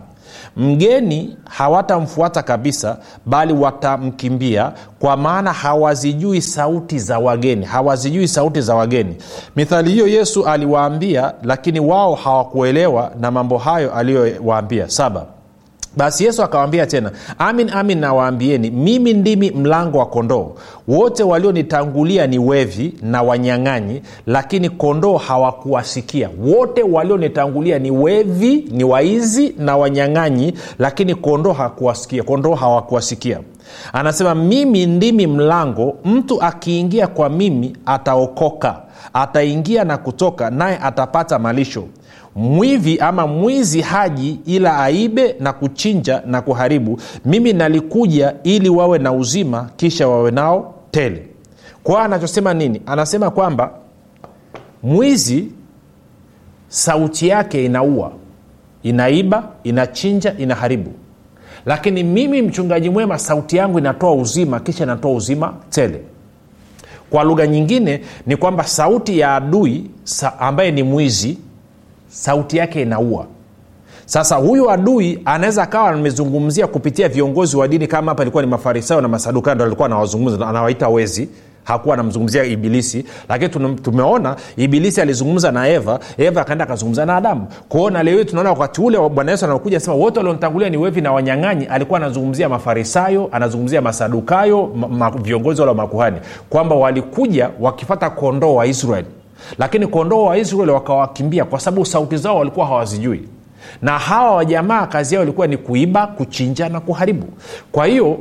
mgeni 0.56 1.37
hawatamfuata 1.49 2.42
kabisa 2.42 2.99
bali 3.26 3.52
watamkimbia 3.52 4.72
kwa 4.99 5.16
maana 5.16 5.52
hawazijui 5.52 6.42
sauti 6.42 6.99
za 6.99 7.18
wageni 7.18 7.66
hawazijui 7.66 8.28
sauti 8.28 8.60
za 8.60 8.75
wageni. 8.75 9.16
Mithali 9.56 9.90
hiyo 9.90 10.06
yesu 10.08 10.46
aliwaambia 10.46 11.34
lakini 11.42 11.80
wao 11.80 12.14
hawakuelewa 12.14 13.12
na 13.20 13.30
mambo 13.30 13.58
hayo 13.58 13.94
aliyowaambia. 13.94 14.88
Saba 14.90 15.26
basi 15.97 16.25
yesu 16.25 16.42
akawambia 16.42 16.87
tena 16.87 17.11
amin 17.38 17.70
amin 17.70 17.99
nawaambieni 17.99 18.70
mimi 18.70 19.14
ndimi 19.14 19.50
mlango 19.50 19.99
wa 19.99 20.06
kondoo. 20.06 20.52
Wote 20.88 21.23
walionitangulia 21.23 22.26
ni 22.26 22.38
wevi 22.38 22.94
na 23.02 23.23
wanyang'anyi 23.23 24.02
lakini 24.26 24.68
kondoo 24.70 25.16
hawakuwasikia. 25.16 26.30
Wote 26.44 26.82
walionitangulia 26.82 27.78
ni 27.78 27.90
wevi 27.90 28.68
ni 28.70 28.85
waizi 28.85 29.54
na 29.59 29.76
wanyang'anyi 29.76 30.54
lakini 30.78 31.14
kondoo 31.14 31.52
hakuwasikia 31.52 32.23
kondoo 32.23 32.54
hawakuwasikia. 32.54 33.38
Anasema 33.92 34.35
mimi 34.35 34.87
ndimi 34.87 35.26
mlango. 35.26 35.97
Mtu 36.04 36.42
akiingia 36.42 37.06
kwa 37.06 37.28
mimi 37.28 37.76
ataokoka 37.87 38.80
ataingia 39.14 39.85
na 39.85 39.99
kutoka 39.99 40.50
naye 40.50 40.78
atapata 40.82 41.38
malisho 41.38 41.85
mwivi 42.34 42.99
ama 42.99 43.26
mwizi 43.26 43.80
haji 43.80 44.40
ila 44.46 44.78
aibe 44.78 45.37
na 45.40 45.52
kuchinja 45.52 46.22
na 46.26 46.42
kuharibu. 46.42 47.00
Mimi 47.25 47.52
nalikuja 47.52 48.34
ili 48.42 48.68
wawe 48.68 48.99
na 48.99 49.12
uzima 49.12 49.70
kisha 49.76 50.08
wawe 50.08 50.30
nao 50.30 50.75
tele. 50.90 51.26
Kwa 51.82 52.04
anachosema 52.04 52.54
nini? 52.54 52.82
Anasema 52.87 53.30
kwamba 53.30 53.70
mwizi 54.82 55.49
sauti 56.68 57.28
yake 57.28 57.64
inaua 57.64 58.12
inaiba 58.82 59.49
inachinja 59.64 60.34
inaharibu. 60.38 60.92
Lakini 61.66 62.02
mimi 62.02 62.42
mchungaji 62.42 62.90
mwema 62.90 63.18
sauti 63.18 63.56
yangu 63.56 63.78
inatoa 63.78 64.12
uzima 64.12 64.60
kisha 64.60 64.84
inatoa 64.84 65.12
uzima 65.12 65.54
tele. 65.70 66.00
Kwa 67.10 67.25
lugha 67.25 67.46
nyingine 67.46 68.00
ni 68.26 68.37
kwamba 68.37 68.64
sauti 68.64 69.18
ya 69.18 69.34
adui 69.37 69.90
sa, 70.04 70.38
ambaye 70.38 70.70
ni 70.70 70.82
mwizi 70.82 71.38
sauti 72.11 72.57
yake 72.57 72.83
inaua. 72.83 73.26
Sasa 74.07 74.37
huyu 74.37 74.71
adui 74.71 75.19
anaweza 75.25 75.62
akawa 75.62 75.90
amezungumzia 75.90 76.67
kupitia 76.67 77.09
viongozi 77.09 77.57
wa 77.57 77.69
dini 77.69 77.87
kama 77.87 78.11
hapa 78.11 78.23
ilikuwa 78.23 78.43
ni 78.43 78.49
mafarisayo 78.50 79.00
na 79.00 79.09
masadukayo 79.09 79.55
ndo 79.55 79.64
alikuwa 79.64 79.87
anawazungumza 79.87 80.49
anawaita 80.49 80.88
wezi. 80.88 81.29
Hakuwa 81.64 81.95
anamzungumzia 81.95 82.45
ibilisi. 82.45 83.05
Lakini 83.29 83.75
tumeona 83.76 84.37
ibilisi 84.57 85.00
alizungumza 85.00 85.52
na 85.52 85.69
eva. 85.69 85.99
Eva 86.19 86.40
akaenda 86.40 86.64
akazungumza 86.64 87.07
na 87.07 87.17
adamu. 87.17 87.47
Kwao 87.69 87.90
na 87.90 88.02
leo 88.02 88.25
tunaona 88.25 88.50
wakati 88.50 88.81
ule 88.81 89.09
bwana 89.09 89.31
yesu 89.31 89.45
anakuja 89.45 89.81
sema 89.81 89.97
wote 89.97 90.19
walionitangulia 90.19 90.71
ni 90.71 90.76
wevi 90.76 91.00
na 91.00 91.12
wanyang'anyi. 91.12 91.64
Alikuwa 91.67 91.99
anazungumzia 92.00 92.49
mafarisayo 92.49 93.29
anazungumzia 93.33 93.83
masadukayo 93.83 94.67
ma, 94.76 94.88
ma, 94.88 95.11
viongozi 95.11 95.61
wale 95.61 95.69
wa 95.69 95.75
makuhani. 95.76 96.17
Kwamba 96.50 96.75
walikuja 96.75 97.50
wakifata 97.61 98.11
kondoo 98.11 98.55
wa 98.55 98.67
israeli 98.67 99.07
lakini 99.59 99.87
kondoo 99.87 100.25
wa 100.25 100.38
israeli 100.38 100.70
wakawakimbia 100.73 101.44
kwa 101.44 101.61
sababu 101.61 101.87
sauti 101.87 102.16
zao 102.16 102.38
walikuwa 102.38 102.66
hawazijui. 102.66 103.28
Na 103.82 103.99
hawa 103.99 104.35
wajamaa 104.37 104.87
kazi 104.87 105.14
yao 105.14 105.25
ilikuwa 105.25 105.47
ni 105.47 105.56
kuiba 105.56 106.06
kuchinja 106.06 106.68
na 106.68 106.80
kuharibu. 106.80 107.26
Kwa 107.73 107.87
hiyo 107.87 108.18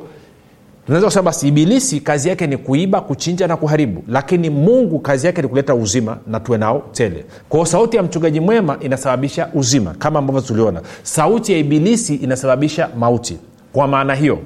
tunaweza 0.85 1.07
kusema 1.07 1.23
basi 1.23 1.47
ibilisi 1.47 1.99
kazi 2.01 2.29
yake 2.29 2.47
ni 2.47 2.57
kuiba 2.57 3.01
kuchinja 3.01 3.47
na 3.47 3.57
kuharibu. 3.57 4.03
Lakini 4.07 4.49
mungu 4.49 4.99
kazi 4.99 5.27
yake 5.27 5.41
ni 5.41 5.47
kuleta 5.47 5.75
uzima 5.75 6.17
na 6.27 6.39
tuwe 6.39 6.57
nao 6.57 6.83
tele. 6.91 7.25
Kwao 7.49 7.65
sauti 7.65 7.97
ya 7.97 8.03
mchungaji 8.03 8.39
mwema 8.39 8.77
inasababisha 8.79 9.49
uzima 9.53 9.91
kama 9.93 10.19
ambavyo 10.19 10.41
tuliona. 10.41 10.81
Sauti 11.03 11.51
ya 11.51 11.57
ibilisi 11.57 12.15
inasababisha 12.15 12.89
mauti. 12.97 13.37
Kwa 13.73 13.87
maana 13.87 14.15
hiyo 14.15 14.39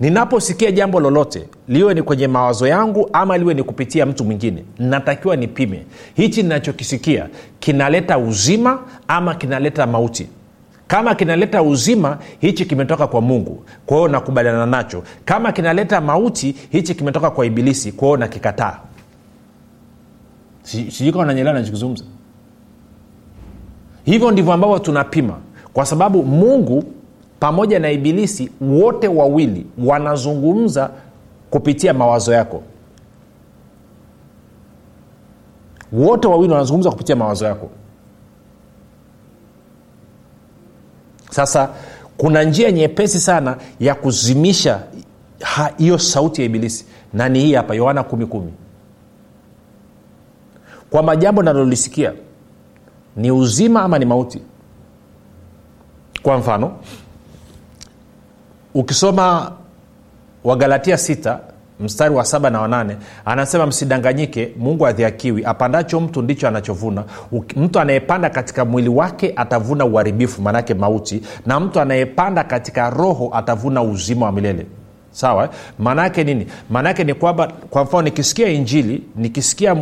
ninaposikia 0.00 0.70
jambo 0.72 1.00
lolote 1.00 1.48
liwe 1.68 1.94
ni 1.94 2.02
kwenye 2.02 2.28
mawazo 2.28 2.66
yangu 2.66 3.10
ama 3.12 3.38
liwe 3.38 3.54
ni 3.54 3.62
kupitia 3.62 4.06
mtu 4.06 4.24
mwingine 4.24 4.64
natakiwa 4.78 5.36
nipime. 5.36 5.86
Hichi 6.14 6.42
ninachokisikia 6.42 7.28
kinaleta 7.60 8.18
uzima 8.18 8.78
ama 9.08 9.34
kinaleta 9.34 9.86
mauti. 9.86 10.28
Kama 10.86 11.14
kinaleta 11.14 11.62
uzima 11.62 12.18
hichi 12.40 12.64
kimetoka 12.64 13.06
kwa 13.06 13.20
mungu 13.20 13.64
kwa 13.86 13.96
hiyo 13.96 14.08
nakubaliana 14.08 14.66
nacho. 14.66 15.02
Kama 15.24 15.52
kinaleta 15.52 16.00
mauti 16.00 16.56
hichi 16.70 16.94
kimetoka 16.94 17.30
kwa 17.30 17.46
ibilisi 17.46 17.92
kwa 17.92 18.08
hiyo 18.08 18.16
nakikataa. 18.16 18.78
Sijui 20.62 21.24
nanyelewa 21.24 21.54
nachokizungumza 21.54 22.04
hivyo 24.04 24.30
ndivyo 24.30 24.52
ambavyo 24.52 24.78
tunapima 24.78 25.38
kwa 25.72 25.86
sababu 25.86 26.22
mungu 26.22 26.84
pamoja 27.40 27.78
na 27.78 27.90
ibilisi 27.90 28.50
wote 28.60 29.08
wawili 29.08 29.66
wanazungumza 29.84 30.90
kupitia 31.50 31.94
mawazo 31.94 32.32
yako. 32.32 32.62
Wote 35.92 36.28
wawili 36.28 36.52
wanazungumza 36.52 36.90
kupitia 36.90 37.16
mawazo 37.16 37.46
yako. 37.46 37.70
Sasa 41.30 41.70
kuna 42.16 42.42
njia 42.42 42.72
nyepesi 42.72 43.20
sana 43.20 43.56
ya 43.80 43.94
kuzimisha 43.94 44.82
hiyo 45.78 45.98
sauti 45.98 46.40
ya 46.40 46.46
ibilisi 46.46 46.86
na 47.12 47.28
ni 47.28 47.40
hii 47.40 47.54
hapa 47.54 47.74
yohana 47.74 48.02
kumi 48.02 48.26
kumi. 48.26 48.52
Kwamba 50.90 51.16
jambo 51.16 51.42
nalolisikia 51.42 52.12
ni 53.16 53.30
uzima 53.30 53.82
ama 53.82 53.98
ni 53.98 54.04
mauti? 54.04 54.42
Kwa 56.22 56.38
mfano 56.38 56.76
ukisoma 58.82 59.52
wagalatia 60.44 60.96
6 60.96 61.38
mstari 61.80 62.14
wa 62.14 62.24
saba 62.24 62.50
na 62.50 62.60
wanane 62.60 62.96
anasema 63.24 63.66
msidanganyike 63.66 64.52
mungu 64.58 64.86
adhiakiwi 64.86 65.44
apandacho 65.44 66.00
mtu 66.00 66.22
ndicho 66.22 66.48
anachovuna. 66.48 67.04
Mtu 67.56 67.80
anayepanda 67.80 68.30
katika 68.30 68.64
mwili 68.64 68.88
wake 68.88 69.32
atavuna 69.36 69.84
uharibifu 69.84 70.42
maanake 70.42 70.74
mauti 70.74 71.22
na 71.46 71.60
mtu 71.60 71.80
anayepanda 71.80 72.44
katika 72.44 72.90
roho 72.90 73.30
atavuna 73.34 73.82
uzima 73.82 74.26
wa 74.26 74.32
milele. 74.32 74.66
Sawa? 75.10 75.48
Maanaake 75.78 76.24
nini? 76.24 76.46
Maanaake 76.70 77.04
ni 77.04 77.14
kwamba 77.14 77.52
kwa 77.70 77.84
mfano 77.84 78.02
nikisikia 78.02 78.48
injili 78.48 79.02
nikisikia 79.16 79.76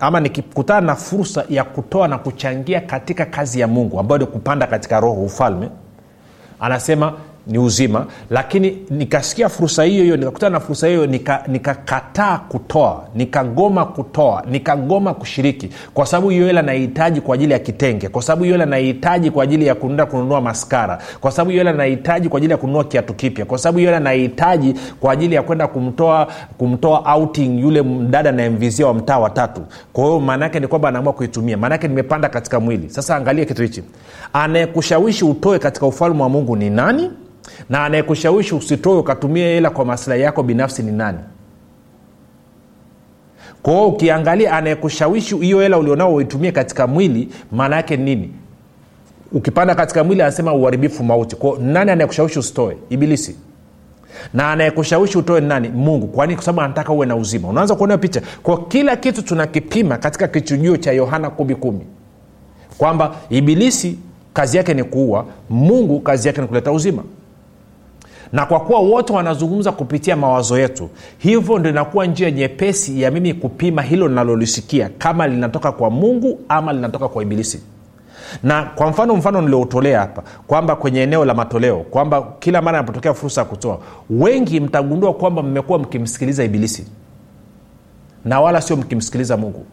ama 0.00 0.20
nikikutana 0.20 0.80
na 0.80 0.94
fursa 0.96 1.44
ya 1.50 1.64
kutoa 1.64 2.08
na 2.08 2.18
kuchangia 2.18 2.80
katika 2.80 3.24
kazi 3.26 3.60
ya 3.60 3.68
mungu 3.68 4.00
ambayo 4.00 4.18
ni 4.18 4.26
kupanda 4.26 4.66
katika 4.66 5.00
roho 5.00 5.22
ufalme 5.22 5.68
anasema 6.60 7.12
ni 7.46 7.58
uzima 7.58 8.06
lakini 8.30 8.78
nikasikia 8.90 9.48
fursa 9.48 9.84
hiyo 9.84 10.02
hiyo 10.04 10.16
nikakutana 10.16 10.50
na 10.50 10.60
fursa 10.60 10.86
hiyo 10.86 11.06
nikakataa 11.46 12.32
nika 12.32 12.44
kutoa 12.48 13.04
nikagoma 13.14 13.84
kutoa 13.84 14.42
nikagoma 14.50 15.14
kushiriki 15.14 15.70
kwa 15.94 16.06
sababu 16.06 16.30
hiyo 16.30 16.46
hela 16.46 16.62
nahitaji 16.62 17.20
kwa 17.20 17.34
ajili 17.34 17.52
ya 17.52 17.58
kitenge 17.58 18.08
kwa 18.08 18.22
sababu 18.22 18.44
hiyo 18.44 18.54
hela 18.54 18.66
nahitaji 18.66 19.30
kwa 19.30 19.44
ajili 19.44 19.66
ya 19.66 19.74
kuenda 19.74 20.06
kununua 20.06 20.40
maskara 20.40 20.98
kwa 21.20 21.30
sababu 21.30 21.50
hiyo 21.50 21.64
hela 21.64 21.76
nahitaji 21.76 22.28
kwa 22.28 22.38
ajili 22.38 22.52
ya 22.52 22.58
kununua 22.58 22.84
kiatu 22.84 23.14
kipya 23.14 23.44
kwa 23.44 23.58
sababu 23.58 23.78
hiyo 23.78 23.90
hela 23.90 24.00
nahitaji 24.00 24.74
kwa 25.00 25.12
ajili 25.12 25.34
ya 25.34 25.42
kwenda 25.42 25.66
kumtoa 25.66 26.28
kumtoa 26.58 27.14
outing 27.14 27.60
yule 27.60 27.82
mdada 27.82 28.32
nayemvizia 28.32 28.86
wa 28.86 28.94
mtaa 28.94 29.18
watatu 29.18 29.60
kwa 29.92 30.04
hiyo 30.04 30.20
maanaake 30.20 30.60
ni 30.60 30.66
kwamba 30.66 30.88
anaamua 30.88 31.12
kuitumia 31.12 31.56
maanaake 31.56 31.88
nimepanda 31.88 32.28
katika 32.28 32.60
mwili. 32.60 32.90
Sasa 32.90 33.16
angalia 33.16 33.44
kitu 33.44 33.62
hichi 33.62 33.82
anayekushawishi 34.32 35.24
utoe 35.24 35.58
katika 35.58 35.86
ufalme 35.86 36.22
wa 36.22 36.28
mungu 36.28 36.56
ni 36.56 36.70
nani 36.70 37.10
na 37.70 37.84
anayekushawishi 37.84 38.54
usitoe 38.54 38.98
ukatumia 38.98 39.46
hela 39.46 39.70
kwa 39.70 39.84
maslahi 39.84 40.22
yako 40.22 40.42
binafsi 40.42 40.82
ni 40.82 40.92
nani? 40.92 41.18
Kwao 43.62 43.88
ukiangalia 43.88 44.52
anayekushawishi 44.52 45.36
hiyo 45.36 45.60
hela 45.60 45.78
ulionao 45.78 46.14
uitumie 46.14 46.52
katika 46.52 46.86
mwili 46.86 47.28
maana 47.52 47.76
yake 47.76 47.96
nini? 47.96 48.32
Ukipanda 49.32 49.74
katika 49.74 50.04
mwili 50.04 50.22
anasema 50.22 50.54
uharibifu 50.54 51.04
mauti. 51.04 51.36
Kwao 51.36 51.56
nani 51.58 51.90
anayekushawishi 51.90 52.38
usitoe? 52.38 52.76
Ibilisi. 52.90 53.36
Na 54.34 54.50
anayekushawishi 54.52 55.18
utoe 55.18 55.40
nani? 55.40 55.68
Mungu. 55.68 56.06
Kwani 56.06 56.34
kwa 56.34 56.44
sababu 56.44 56.60
anataka 56.60 56.92
uwe 56.92 57.06
na 57.06 57.16
uzima. 57.16 57.48
Unaanza 57.48 57.74
kuona 57.74 57.98
picha. 57.98 58.22
Kwa 58.42 58.64
kila 58.64 58.96
kitu 58.96 59.22
tunakipima 59.22 59.98
katika 59.98 60.28
kichujio 60.28 60.76
cha 60.76 60.92
yohana 60.92 61.30
kumi 61.30 61.54
kumi. 61.54 61.86
Kwamba 62.78 63.14
ibilisi 63.30 63.98
kazi 64.34 64.56
yake 64.56 64.74
ni 64.74 64.84
kuua 64.84 65.26
mungu 65.50 66.00
kazi 66.00 66.28
yake 66.28 66.40
ni 66.40 66.46
kuleta 66.46 66.72
uzima 66.72 67.02
na 68.36 68.46
kwa 68.46 68.60
kuwa 68.60 68.80
wote 68.80 69.12
wanazungumza 69.12 69.72
kupitia 69.72 70.16
mawazo 70.16 70.58
yetu 70.58 70.90
hivyo 71.18 71.58
ndo 71.58 71.70
inakuwa 71.70 72.06
njia 72.06 72.30
nyepesi 72.30 73.02
ya 73.02 73.10
mimi 73.10 73.34
kupima 73.34 73.82
hilo 73.82 74.08
linalolisikia 74.08 74.90
kama 74.98 75.26
linatoka 75.26 75.72
kwa 75.72 75.90
mungu 75.90 76.40
ama 76.48 76.72
linatoka 76.72 77.08
kwa 77.08 77.22
ibilisi. 77.22 77.60
Na 78.42 78.62
kwa 78.62 78.90
mfano 78.90 79.16
mfano 79.16 79.40
nilioutolea 79.40 80.00
hapa 80.00 80.22
kwamba 80.46 80.76
kwenye 80.76 81.02
eneo 81.02 81.24
la 81.24 81.34
matoleo 81.34 81.76
kwamba 81.78 82.22
kila 82.38 82.62
mara 82.62 82.78
anapotokea 82.78 83.14
fursa 83.14 83.40
ya 83.40 83.44
kutoa 83.44 83.78
wengi 84.10 84.60
mtagundua 84.60 85.14
kwamba 85.14 85.42
mmekuwa 85.42 85.78
mkimsikiliza 85.78 86.44
ibilisi. 86.44 86.86
Na 88.24 88.40
wala 88.40 88.60
sio 88.60 88.76
mkimsikiliza 88.76 89.36
mungu 89.36 89.66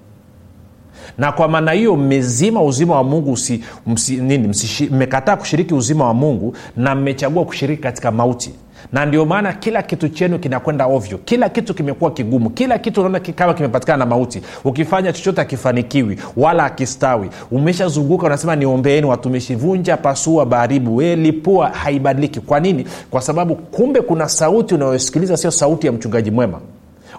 na 1.17 1.31
kwa 1.31 1.47
maana 1.47 1.71
hiyo 1.71 1.95
mmezima 1.95 2.63
uzima 2.63 2.95
wa 2.95 3.03
mungu 3.03 3.31
usi, 3.31 3.63
msi, 3.87 4.15
nini 4.15 4.55
mmekataa 4.91 5.35
kushiriki 5.35 5.73
uzima 5.73 6.05
wa 6.05 6.13
mungu 6.13 6.55
na 6.77 6.95
mmechagua 6.95 7.45
kushiriki 7.45 7.83
katika 7.83 8.11
mauti. 8.11 8.51
Na 8.91 9.05
ndio 9.05 9.25
maana 9.25 9.53
kila 9.53 9.81
kitu 9.81 10.09
chenu 10.09 10.39
kinakwenda 10.39 10.85
ovyo. 10.85 11.17
Kila 11.17 11.49
kitu 11.49 11.73
kimekuwa 11.73 12.11
kigumu. 12.11 12.49
Kila 12.49 12.77
kitu 12.77 13.01
unaona 13.01 13.19
kama 13.19 13.53
kimepatikana 13.53 13.97
na 13.97 14.05
mauti. 14.05 14.41
Ukifanya 14.63 15.13
chochote 15.13 15.41
akifanikiwi 15.41 16.17
wala 16.37 16.65
akistawi 16.65 17.29
umeshazunguka 17.51 18.25
unasema 18.25 18.55
niombeeni 18.55 19.07
watumishi 19.07 19.55
vunja 19.55 19.97
pasua 19.97 20.45
baharibu. 20.45 21.01
Lipua 21.01 21.69
haibadiliki. 21.69 22.39
Kwa 22.39 22.59
nini? 22.59 22.85
Kwa 23.11 23.21
sababu 23.21 23.55
kumbe 23.55 24.01
kuna 24.01 24.29
sauti 24.29 24.75
unayosikiliza 24.75 25.37
sio 25.37 25.51
sauti 25.51 25.87
ya 25.87 25.93
mchungaji 25.93 26.31
mwema 26.31 26.59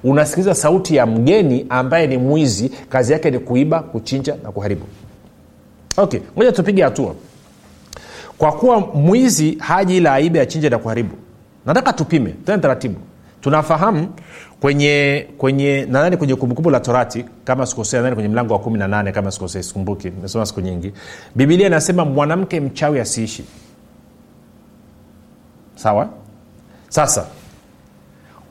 unasikiliza 0.05 0.55
sauti 0.55 0.97
ya 0.97 1.07
mgeni 1.07 1.67
ambaye 1.69 2.07
ni 2.07 2.19
mwizi 2.19 2.69
kazi 2.89 3.13
yake 3.13 3.31
ni 3.31 3.39
kuiba 3.39 3.81
kuchinja 3.83 4.37
na 4.43 4.51
kuharibu. 4.53 4.87
Okay 5.97 6.21
moja 6.37 6.53
tupige 6.53 6.83
hatua. 6.83 7.15
Kwa 8.39 8.53
kuwa 8.53 8.81
mwizi 8.81 9.57
haji 9.61 9.97
ila 9.97 10.13
aibe 10.15 10.41
achinje 10.41 10.69
na 10.69 10.79
kuharibu. 10.79 11.15
Nataka 11.67 11.93
tupime 11.93 12.31
tena 12.47 12.59
taratibu. 12.59 12.97
Tunafahamu 13.41 14.09
kwenye 14.61 15.27
kwenye 15.39 15.87
nadhani 15.91 16.17
kwenye 16.17 16.35
kumbukumbu 16.35 16.71
la 16.71 16.81
torati 16.81 17.25
kama 17.45 17.67
sikosea 17.67 18.01
nadhani 18.01 18.15
kwenye 18.15 18.29
mlango 18.29 18.53
wa 18.53 18.59
kumi 18.61 18.79
na 18.79 18.89
nane 18.89 19.13
kama 19.13 19.31
sikosea 19.31 19.63
sikumbuki 19.63 20.11
nimesoma 20.11 20.47
siku 20.47 20.61
nyingi. 20.61 20.93
Bibilia 21.35 21.67
inasema 21.67 22.05
mwanamke 22.05 22.61
mchawi 22.61 23.01
asiishi. 23.01 23.45
Sawa? 25.77 26.09
Sasa 26.89 27.27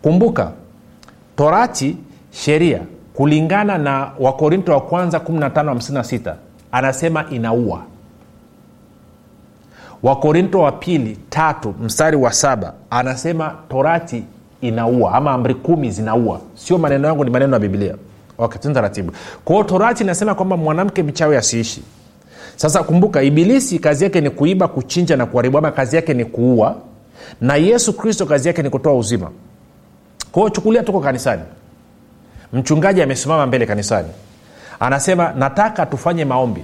kumbuka 0.01 0.51
torati 1.35 1.97
sheria 2.31 2.79
kulingana 3.13 3.77
na 3.77 4.11
wakorinto 4.19 4.71
wa 4.71 4.81
kwanza 4.81 5.17
1556 5.17 6.35
anasema 6.71 7.25
inaua. 7.29 7.81
Wakorinto 10.03 10.59
wa 10.59 10.71
pili 10.71 11.17
tatu 11.29 11.73
mstari 11.81 12.17
wa 12.17 12.33
saba 12.33 12.73
anasema 12.89 13.55
torati 13.69 14.23
inaua 14.61 15.13
ama 15.13 15.31
amri 15.31 15.55
kumi 15.55 15.91
zinaua. 15.91 16.39
Sio 16.55 16.77
maneno 16.77 17.07
yangu 17.07 17.23
ni 17.25 17.29
maneno 17.31 17.53
ya 17.53 17.59
biblia. 17.59 17.95
Okay, 18.37 18.71
taratibu. 18.73 19.11
Kwa 19.45 19.63
torati 19.63 20.03
inasema 20.03 20.35
kwamba 20.35 20.57
mwanamke 20.57 21.03
mchawi 21.03 21.35
asiishi. 21.35 21.83
Sasa 22.55 22.83
kumbuka 22.83 23.23
ibilisi 23.23 23.79
kazi 23.79 24.03
yake 24.03 24.21
ni 24.21 24.29
kuiba 24.29 24.67
kuchinja 24.67 25.17
na 25.17 25.25
kuharibu 25.25 25.57
ama 25.57 25.71
kazi 25.71 25.95
yake 25.95 26.13
ni 26.13 26.25
kuua 26.25 26.75
na 27.41 27.55
yesu 27.55 27.93
kristo 27.93 28.25
kazi 28.25 28.47
yake 28.47 28.63
ni 28.63 28.69
kutoa 28.69 28.93
uzima 28.93 29.29
kwa 30.33 30.41
hiyo 30.41 30.49
chukulia 30.49 30.83
tuko 30.83 30.99
kanisani. 30.99 31.41
Mchungaji 32.53 33.01
amesimama 33.01 33.45
mbele 33.45 33.65
kanisani. 33.65 34.07
Anasema 34.79 35.33
nataka 35.37 35.85
tufanye 35.85 36.25
maombi. 36.25 36.63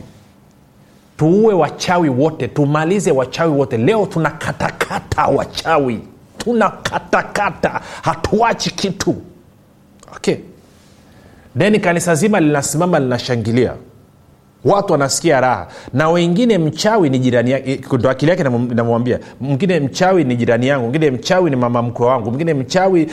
Tuue 1.18 1.54
wachawi 1.54 2.10
wote 2.10 2.48
tumalize 2.48 3.12
wachawi 3.12 3.52
wote. 3.52 3.78
Leo 3.78 4.06
tunakatakata 4.06 5.26
wachawi. 5.26 6.02
Tunakatakata. 6.38 7.82
Hatuachi 8.02 8.72
kitu. 8.72 9.16
Okay. 10.16 10.36
Then 11.58 11.80
kanisa 11.82 12.16
zima 12.16 12.40
linasimama 12.40 13.00
linashangilia 13.00 13.74
watu 14.66 14.94
wanasikia 14.94 15.42
raha. 15.42 15.68
Na 15.94 16.10
wengine 16.10 16.58
mchawi 16.58 17.10
ni 17.10 17.20
jirani 17.20 17.52
yake 17.52 17.80
ndo 17.98 18.10
akili 18.10 18.32
yake 18.32 18.44
namwambia 18.76 19.20
mwingine 19.42 19.80
mchawi 19.80 20.24
ni 20.24 20.36
jirani 20.36 20.68
yangu. 20.68 20.84
Mwingine 20.84 21.12
mchawi 21.12 21.50
ni 21.50 21.56
mama 21.56 21.82
mkwe 21.82 22.08
wangu. 22.08 22.30
Mwingine 22.30 22.54
mchawi 22.54 23.08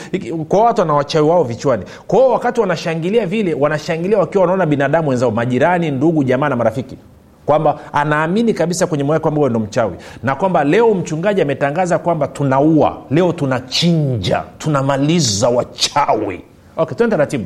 kwa 0.48 0.62
watu 0.64 0.80
wana 0.80 0.94
wachawi 0.94 1.28
wao 1.28 1.44
vichwani. 1.44 1.84
Kwao 2.06 2.30
wakati 2.30 2.60
wanashangilia 2.60 3.26
vile 3.26 3.54
wanashangilia 3.54 4.18
wakiwa 4.18 4.42
wanaona 4.42 4.66
binadamu 4.66 5.08
wenzao 5.08 5.30
majirani 5.30 5.90
ndugu 5.90 6.24
jamaa 6.24 6.48
na 6.48 6.56
marafiki. 6.56 6.96
Kwamba 7.46 7.78
anaamini 7.92 8.54
kabisa 8.54 8.86
kwenye 8.86 9.04
moyo 9.04 9.20
kwamba 9.20 9.48
ndo 9.48 9.60
mchawi. 9.60 9.94
Na 10.22 10.34
kwamba 10.34 10.64
leo 10.64 10.94
mchungaji 10.94 11.42
ametangaza 11.42 11.98
kwamba 11.98 12.28
tunaua. 12.28 12.96
Leo 13.10 13.32
tunachinja. 13.32 14.42
Tunamaliza 14.58 15.48
wachawi. 15.48 16.40
Okay 16.76 16.96
tuende 16.96 17.16
taratibu 17.16 17.44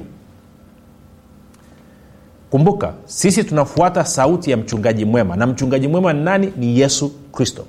kumbuka 2.50 2.92
sisi 3.04 3.44
tunafuata 3.44 4.04
sauti 4.04 4.50
ya 4.50 4.56
mchungaji 4.56 5.04
mwema 5.04 5.36
na 5.36 5.46
mchungaji 5.46 5.88
mwema 5.88 6.12
ni 6.12 6.24
nani? 6.24 6.52
Ni 6.56 6.78
yesu 6.80 7.12
kristo. 7.32 7.64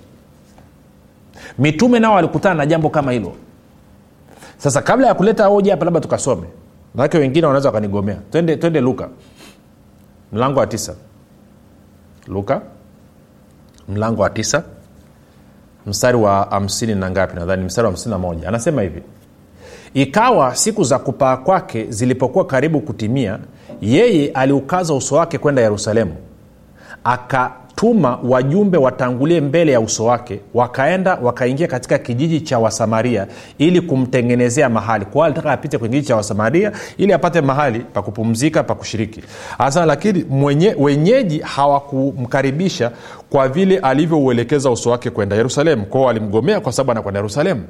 Mitume 1.59 1.99
nao 1.99 2.13
walikutana 2.13 2.55
na 2.55 2.65
jambo 2.65 2.89
kama 2.89 3.11
hilo. 3.11 3.33
Sasa 4.57 4.81
kabla 4.81 5.07
ya 5.07 5.13
kuleta 5.13 5.45
hoja 5.45 5.71
hapa 5.73 5.85
labda 5.85 5.99
tukasome. 5.99 6.47
Manake 6.95 7.17
wengine 7.17 7.47
wanaweza 7.47 7.69
wakanigomea. 7.69 8.17
Twende, 8.31 8.57
twende 8.57 8.81
luka. 8.81 9.09
Mlango 10.33 10.59
wa 10.59 10.67
tisa. 10.67 10.95
Luka. 12.27 12.61
Mlango 13.89 14.21
wa 14.21 14.29
tisa. 14.29 14.63
Mstari 15.87 16.17
wa 16.17 16.47
hamsini 16.49 16.95
na 16.95 17.11
ngapi? 17.11 17.35
Nadhani 17.35 17.63
mstari 17.65 17.85
wa 17.85 17.91
hamsini 17.91 18.11
na 18.11 18.17
moja. 18.19 18.47
Anasema 18.47 18.81
hivi. 18.81 19.01
Ikawa 19.93 20.55
siku 20.55 20.83
za 20.83 20.99
kupaa 20.99 21.37
kwake 21.37 21.85
zilipokuwa 21.89 22.45
karibu 22.45 22.81
kutimia 22.81 23.39
yeye 23.81 24.29
aliukaza 24.31 24.93
uso 24.93 25.15
wake 25.15 25.37
kwenda 25.37 25.61
yerusalemu. 25.61 26.13
Akatuma 27.03 28.19
wajumbe 28.23 28.77
watangulie 28.77 29.41
mbele 29.41 29.71
ya 29.71 29.79
uso 29.81 30.05
wake 30.05 30.39
wakaenda 30.53 31.15
wakaingia 31.21 31.67
katika 31.67 31.97
kijiji 31.97 32.41
cha 32.41 32.59
wasamaria 32.59 33.27
ili 33.57 33.81
kumtengenezea 33.81 34.69
mahali. 34.69 35.05
Kwao 35.05 35.25
alitaka 35.25 35.51
apite 35.51 35.77
kwenye 35.77 35.91
kijiji 35.93 36.07
cha 36.07 36.15
wasamaria 36.15 36.71
ili 36.97 37.13
apate 37.13 37.41
mahali 37.41 37.79
pa 37.79 38.01
kupumzika 38.01 38.63
pa 38.63 38.75
kushiriki. 38.75 39.21
Hasa 39.57 39.85
lakini 39.85 40.23
mwenye, 40.29 40.75
wenyeji 40.79 41.39
hawakumkaribisha 41.39 42.91
kwa 43.29 43.47
vile 43.49 43.77
alivyouelekeza 43.79 44.69
uso 44.71 44.89
wake 44.89 45.09
kwenda 45.09 45.35
yerusalemu. 45.35 45.85
Kwao 45.85 46.03
walimgomea 46.03 46.59
kwa 46.59 46.71
sababu 46.71 46.91
anakwenda 46.91 47.19
yerusalemu 47.19 47.63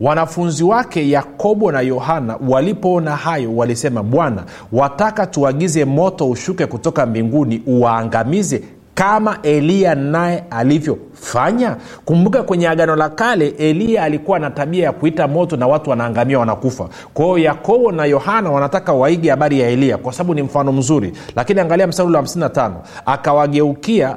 wanafunzi 0.00 0.64
wake 0.64 1.10
yakobo 1.10 1.72
na 1.72 1.80
yohana 1.80 2.38
walipoona 2.48 3.16
hayo 3.16 3.56
walisema 3.56 4.02
bwana 4.02 4.44
wataka 4.72 5.26
tuagize 5.26 5.84
moto 5.84 6.30
ushuke 6.30 6.66
kutoka 6.66 7.06
mbinguni 7.06 7.62
uwaangamize 7.66 8.62
kama 8.94 9.38
eliya 9.42 9.94
naye 9.94 10.44
alivyofanya? 10.50 11.76
Kumbuka 12.04 12.42
kwenye 12.42 12.68
agano 12.68 12.96
la 12.96 13.08
kale 13.08 13.48
eliya 13.48 14.02
alikuwa 14.04 14.38
na 14.38 14.50
tabia 14.50 14.84
ya 14.84 14.92
kuita 14.92 15.28
moto 15.28 15.56
na 15.56 15.66
watu 15.66 15.90
wanaangamia 15.90 16.38
wanakufa. 16.38 16.88
Kwa 17.14 17.40
yakobo 17.40 17.92
na 17.92 18.04
yohana 18.04 18.50
wanataka 18.50 18.92
waige 18.92 19.30
habari 19.30 19.60
ya 19.60 19.68
eliya 19.70 19.98
kwa 19.98 20.12
sababu 20.12 20.34
ni 20.34 20.42
mfano 20.42 20.72
mzuri. 20.72 21.12
Lakini 21.36 21.60
angalia 21.60 21.86
mstari 21.86 22.08
ule 22.08 22.16
wa 22.18 22.22
55 22.24 22.70
akawageukia 23.06 24.16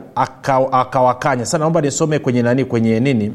akawakanya. 0.71 1.45
Sasa 1.45 1.57
naomba 1.57 1.81
nisome 1.81 2.19
kwenye 2.19 2.41
nani 2.41 2.65
kwenye 2.65 2.99
nini 2.99 3.33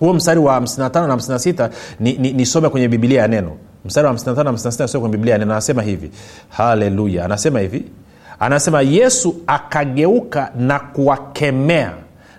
huo 0.00 0.14
mstari 0.14 0.40
wa 0.40 0.60
55 0.60 1.06
na 1.06 1.14
56 1.16 1.70
nisome 2.00 2.62
ni, 2.62 2.64
ni 2.64 2.70
kwenye 2.70 2.88
bibilia 2.88 3.20
ya 3.22 3.28
neno. 3.28 3.52
Mstari 3.84 4.06
wa 4.06 4.12
55 4.12 4.44
na 4.44 4.50
56 4.52 4.82
nisome 4.82 5.00
kwenye 5.00 5.12
bibilia 5.16 5.32
ya 5.32 5.38
neno 5.38 5.52
anasema 5.52 5.82
hivi. 5.82 6.10
Haleluya. 6.48 7.24
Anasema 7.24 7.60
hivi. 7.60 7.84
Anasema 8.40 8.82
yesu 8.82 9.36
akageuka 9.46 10.52
na 10.58 10.78
kuwakemea 10.78 11.92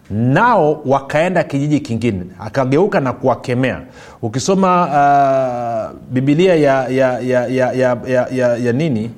nao 0.10 0.82
wakaenda 0.86 1.44
kijiji 1.44 1.80
kingine. 1.80 2.22
Akageuka 2.40 3.00
na 3.00 3.14
kuwakemea. 3.14 3.82
Ukisoma 4.22 4.86
uh, 4.86 5.98
bibilia 6.14 6.56
ya, 6.56 6.88
ya, 6.88 7.20
ya, 7.20 7.48
ya, 7.48 7.72
ya, 7.72 7.98
ya, 8.08 8.28
ya, 8.32 8.56
ya 8.58 8.74
nini? 8.74 9.12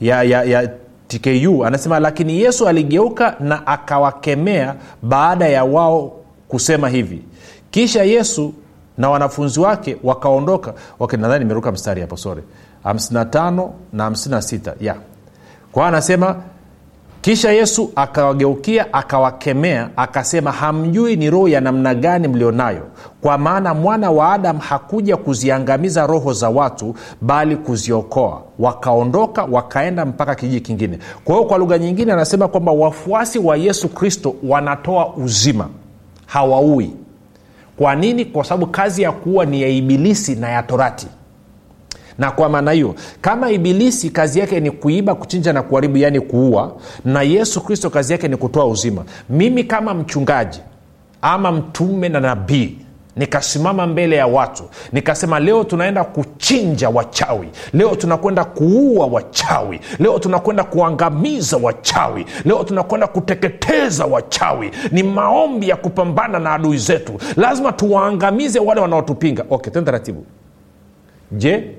Ya, 0.00 0.22
ya, 0.22 0.44
ya 0.44 0.70
tku 1.08 1.64
anasema 1.64 2.00
lakini 2.00 2.40
yesu 2.40 2.68
aligeuka 2.68 3.36
na 3.40 3.66
akawakemea 3.66 4.74
baada 5.02 5.48
ya 5.48 5.64
wao 5.64 6.17
kusema 6.48 6.88
hivi. 6.88 7.22
Kisha 7.70 8.04
yesu 8.04 8.54
na 8.98 9.10
wanafunzi 9.10 9.60
wake 9.60 9.96
wakaondoka 10.04 10.74
nadhani 11.18 11.38
nimeruka 11.44 11.72
mstari 11.72 12.00
hapo 12.00 12.16
sore 12.16 12.42
55 12.84 13.68
na 13.92 14.10
56 14.10 14.72
ya. 14.80 14.96
Kwa 15.72 15.88
anasema 15.88 16.36
kisha 17.20 17.52
yesu 17.52 17.92
akawageukia 17.96 18.92
akawakemea 18.92 19.90
akasema 19.96 20.52
hamjui 20.52 21.16
ni 21.16 21.30
roho 21.30 21.48
ya 21.48 21.60
namna 21.60 21.94
gani 21.94 22.28
mlionayo? 22.28 22.82
Kwa 23.20 23.38
maana 23.38 23.74
mwana 23.74 24.10
wa 24.10 24.32
adamu 24.32 24.58
hakuja 24.60 25.16
kuziangamiza 25.16 26.06
roho 26.06 26.32
za 26.32 26.48
watu 26.50 26.94
bali 27.20 27.56
kuziokoa. 27.56 28.42
Wakaondoka 28.58 29.44
wakaenda 29.44 30.04
mpaka 30.04 30.34
kijiji 30.34 30.60
kingine. 30.60 30.98
Kwa 31.24 31.34
hiyo 31.34 31.48
kwa 31.48 31.58
lugha 31.58 31.78
nyingine 31.78 32.12
anasema 32.12 32.48
kwamba 32.48 32.72
wafuasi 32.72 33.38
wa 33.38 33.56
yesu 33.56 33.88
kristo 33.88 34.34
wanatoa 34.42 35.14
uzima 35.16 35.68
hawaui. 36.28 36.92
Kwa 37.76 37.94
nini? 37.94 38.24
Kwa 38.24 38.44
sababu 38.44 38.66
kazi 38.66 39.02
ya 39.02 39.12
kuua 39.12 39.44
ni 39.44 39.62
ya 39.62 39.68
ibilisi 39.68 40.34
na 40.34 40.48
ya 40.48 40.62
torati. 40.62 41.06
Na 42.18 42.30
kwa 42.30 42.48
maana 42.48 42.70
hiyo 42.72 42.94
kama 43.20 43.50
ibilisi 43.50 44.10
kazi 44.10 44.38
yake 44.38 44.60
ni 44.60 44.70
kuiba 44.70 45.14
kuchinja 45.14 45.52
na 45.52 45.62
kuharibu 45.62 45.96
yaani 45.96 46.20
kuua 46.20 46.72
na 47.04 47.22
yesu 47.22 47.60
kristo 47.60 47.90
kazi 47.90 48.12
yake 48.12 48.28
ni 48.28 48.36
kutoa 48.36 48.66
uzima 48.66 49.04
mimi 49.30 49.64
kama 49.64 49.94
mchungaji 49.94 50.60
ama 51.22 51.52
mtume 51.52 52.08
na 52.08 52.20
nabii 52.20 52.76
nikasimama 53.16 53.86
mbele 53.86 54.16
ya 54.16 54.26
watu. 54.26 54.62
Nikasema 54.92 55.40
leo 55.40 55.64
tunaenda 55.64 56.04
kuchinja 56.04 56.88
wachawi. 56.88 57.48
Leo 57.72 57.94
tunakwenda 57.96 58.44
kuua 58.44 59.06
wachawi. 59.06 59.80
Leo 59.98 60.18
tunakwenda 60.18 60.64
kuangamiza 60.64 61.56
wachawi. 61.56 62.26
Leo 62.44 62.64
tunakwenda 62.64 63.06
kuteketeza 63.06 64.04
wachawi. 64.06 64.70
Ni 64.92 65.02
maombi 65.02 65.68
ya 65.68 65.76
kupambana 65.76 66.38
na 66.38 66.52
adui 66.54 66.78
zetu. 66.78 67.12
Lazima 67.36 67.72
tuwaangamize 67.72 68.58
wale 68.58 68.80
wanaotupinga. 68.80 69.44
Okay 69.50 69.72
tena 69.72 69.84
taratibu. 69.86 70.24
Je 71.32 71.70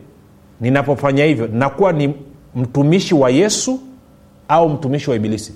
ninapofanya 0.61 1.25
hivyo 1.25 1.47
nakuwa 1.47 1.91
ni 1.91 2.13
mtumishi 2.55 3.15
wa 3.15 3.29
yesu 3.29 3.79
au 4.47 4.69
mtumishi 4.69 5.09
wa 5.09 5.15
ibilisi 5.15 5.53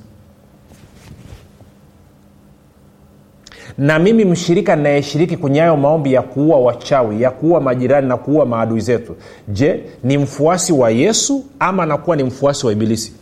na 3.77 3.99
mimi 3.99 4.25
mshirika 4.25 4.75
nayeshiriki 4.75 5.37
kwenye 5.37 5.59
hayo 5.59 5.77
maombi 5.77 6.13
ya 6.13 6.21
kuua 6.21 6.57
wachawi 6.59 7.21
ya 7.21 7.31
kuua 7.31 7.61
majirani 7.61 8.07
na 8.07 8.17
kuua 8.17 8.45
maadui 8.45 8.79
zetu. 8.81 9.15
Je 9.47 9.83
ni 10.03 10.17
mfuasi 10.17 10.73
wa 10.73 10.89
yesu 10.91 11.43
ama 11.59 11.85
nakuwa 11.85 12.15
ni 12.15 12.23
mfuasi 12.23 12.65
wa 12.65 12.71
ibilisi? 12.71 13.13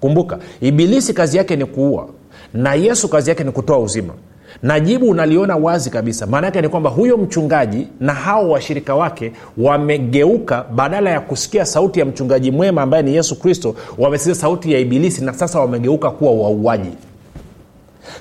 Kumbuka 0.00 0.38
ibilisi 0.60 1.14
kazi 1.14 1.36
yake 1.36 1.56
ni 1.56 1.64
kuua 1.64 2.08
na 2.54 2.74
yesu 2.74 3.08
kazi 3.08 3.30
yake 3.30 3.44
ni 3.44 3.50
kutoa 3.52 3.78
uzima. 3.78 4.12
Na 4.62 4.80
jibu 4.80 5.10
unaliona 5.10 5.56
wazi 5.56 5.90
kabisa. 5.90 6.26
Maana 6.26 6.46
yake 6.46 6.60
ni 6.60 6.68
kwamba 6.68 6.90
huyo 6.90 7.16
mchungaji 7.16 7.88
na 8.00 8.14
hao 8.14 8.50
washirika 8.50 8.94
wake 8.94 9.32
wamegeuka 9.58 10.64
badala 10.74 11.10
ya 11.10 11.20
kusikia 11.20 11.64
sauti 11.66 12.00
ya 12.00 12.06
mchungaji 12.06 12.50
mwema 12.50 12.82
ambaye 12.82 13.02
ni 13.02 13.14
yesu 13.14 13.38
kristo 13.40 13.74
wamesikia 13.98 14.34
sauti 14.34 14.72
ya 14.72 14.78
ibilisi 14.78 15.24
na 15.24 15.32
sasa 15.32 15.60
wamegeuka 15.60 16.10
kuwa 16.10 16.32
wauaji 16.32 16.90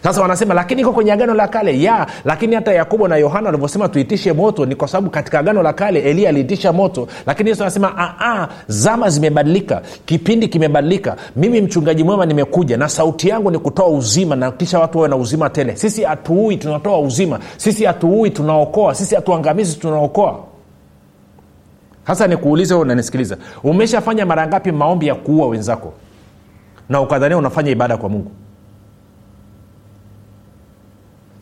sasa 0.03 0.21
wanasema 0.21 0.53
lakini 0.53 0.81
iko 0.81 0.91
kwenye 0.93 1.11
agano 1.11 1.33
la 1.33 1.47
kale. 1.47 1.81
Ya 1.81 2.07
lakini 2.25 2.55
hata 2.55 2.73
yakobo 2.73 3.07
na 3.07 3.15
yohana 3.17 3.45
walivyosema 3.45 3.89
tuitishe 3.89 4.33
moto 4.33 4.65
ni 4.65 4.75
kwa 4.75 4.87
sababu 4.87 5.09
katika 5.09 5.39
agano 5.39 5.63
la 5.63 5.73
kale 5.73 5.99
elia 5.99 6.29
aliitisha 6.29 6.73
moto. 6.73 7.07
Lakini 7.25 7.49
yesu 7.49 7.63
anasema 7.63 8.47
zama 8.67 9.09
zimebadilika 9.09 9.81
kipindi 10.05 10.47
kimebadilika. 10.47 11.15
Mimi 11.35 11.61
mchungaji 11.61 12.03
mwema 12.03 12.25
nimekuja 12.25 12.77
na 12.77 12.89
sauti 12.89 13.29
yangu 13.29 13.51
ni 13.51 13.59
kutoa 13.59 13.87
uzima 13.87 14.35
na 14.35 14.51
kisha 14.51 14.79
watu 14.79 14.97
wawe 14.97 15.09
na 15.09 15.15
uzima 15.15 15.49
tele. 15.49 15.75
Sisi 15.75 16.03
hatuui 16.03 16.57
tunatoa 16.57 16.99
uzima. 16.99 17.39
Sisi 17.57 17.85
hatuui 17.85 18.29
tunaokoa. 18.29 18.95
Sisi 18.95 19.15
hatuangamizi 19.15 19.75
tunaokoa. 19.77 20.39
Hasa 22.03 22.27
nikuulize 22.27 22.73
unanisikiliza. 22.73 23.37
Umeshafanya 23.63 24.25
mara 24.25 24.47
ngapi 24.47 24.71
maombi 24.71 25.07
ya 25.07 25.15
kuua 25.15 25.47
wenzako? 25.47 25.93
Na 26.89 27.01
ukadhania 27.01 27.37
unafanya 27.37 27.71
ibada 27.71 27.97
kwa 27.97 28.09
mungu 28.09 28.31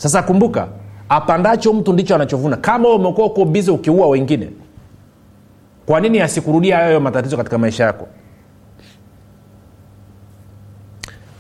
sasa 0.04 0.24
kumbuka 0.24 0.68
apandacho 1.10 1.74
mtu 1.74 1.94
ndicho 1.94 2.16
anachovuna. 2.16 2.58
Kama 2.58 2.89
umekuwa 2.89 3.28
uko 3.28 3.46
bizi 3.46 3.72
ukiua 3.72 4.08
wengine 4.08 4.50
kwa 5.86 6.00
nini 6.00 6.20
asikurudia 6.22 6.78
hayo 6.78 7.00
matatizo 7.00 7.38
katika 7.38 7.58
maisha 7.58 7.84
yako? 7.84 8.08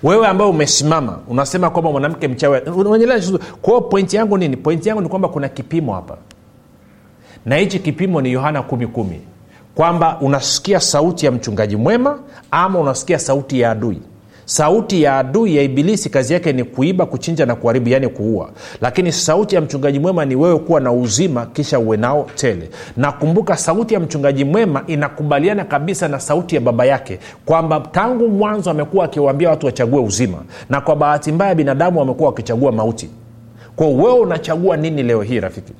Wewe 0.03 0.27
ambaye 0.27 0.49
umesimama 0.49 1.19
unasema 1.27 1.69
kwamba 1.69 1.91
mwanamke 1.91 2.27
mchawi 2.27 2.61
pointi 3.89 4.15
yangu 4.15 4.37
nini? 4.37 4.57
Pointi 4.57 4.89
yangu 4.89 5.01
ni 5.01 5.09
kwamba 5.09 5.27
kuna 5.27 5.49
kipimo 5.49 5.93
hapa. 5.93 6.17
Na 7.45 7.55
hichi 7.55 7.79
kipimo 7.79 8.21
ni 8.21 8.31
yohana 8.31 8.61
kumi 8.61 8.87
kumi. 8.87 9.21
Kwamba 9.75 10.17
unasikia 10.21 10.79
sauti 10.79 11.25
ya 11.25 11.31
mchungaji 11.31 11.75
mwema 11.75 12.19
ama 12.51 12.79
unasikia 12.79 13.19
sauti 13.19 13.59
ya 13.59 13.71
adui 13.71 14.01
sauti 14.45 15.01
ya 15.03 15.17
adui 15.17 15.55
ya 15.55 15.63
ibilisi 15.63 16.09
kazi 16.09 16.33
yake 16.33 16.53
ni 16.53 16.63
kuiba 16.63 17.05
kuchinja 17.05 17.45
na 17.45 17.55
kuharibu 17.55 17.89
yaani 17.89 18.07
kuua. 18.07 18.49
Lakini 18.81 19.11
sauti 19.11 19.55
ya 19.55 19.61
mchungaji 19.61 19.99
mwema 19.99 20.25
ni 20.25 20.35
wewe 20.35 20.59
kuwa 20.59 20.79
na 20.79 20.91
uzima 20.91 21.45
kisha 21.45 21.79
uwe 21.79 21.97
nao 21.97 22.27
tele. 22.35 22.69
Na 22.97 23.11
kumbuka 23.11 23.57
sauti 23.57 23.93
ya 23.93 23.99
mchungaji 23.99 24.43
mwema 24.45 24.83
inakubaliana 24.87 25.65
kabisa 25.65 26.07
na 26.07 26.19
sauti 26.19 26.55
ya 26.55 26.61
baba 26.61 26.85
yake 26.85 27.19
kwamba 27.45 27.79
tangu 27.79 28.27
mwanzo 28.29 28.71
amekuwa 28.71 29.05
akiwaambia 29.05 29.49
watu 29.49 29.65
wachague 29.65 29.99
uzima 29.99 30.37
na 30.69 30.81
kwa 30.81 30.95
bahati 30.95 31.31
mbaya 31.31 31.55
binadamu 31.55 31.99
wamekuwa 31.99 32.29
wakichagua 32.29 32.71
mauti. 32.71 33.09
Kwao 33.75 33.95
wewe 33.95 34.19
unachagua 34.19 34.77
nini 34.77 35.03
leo 35.03 35.21
hii 35.21 35.39
rafiki 35.39 35.73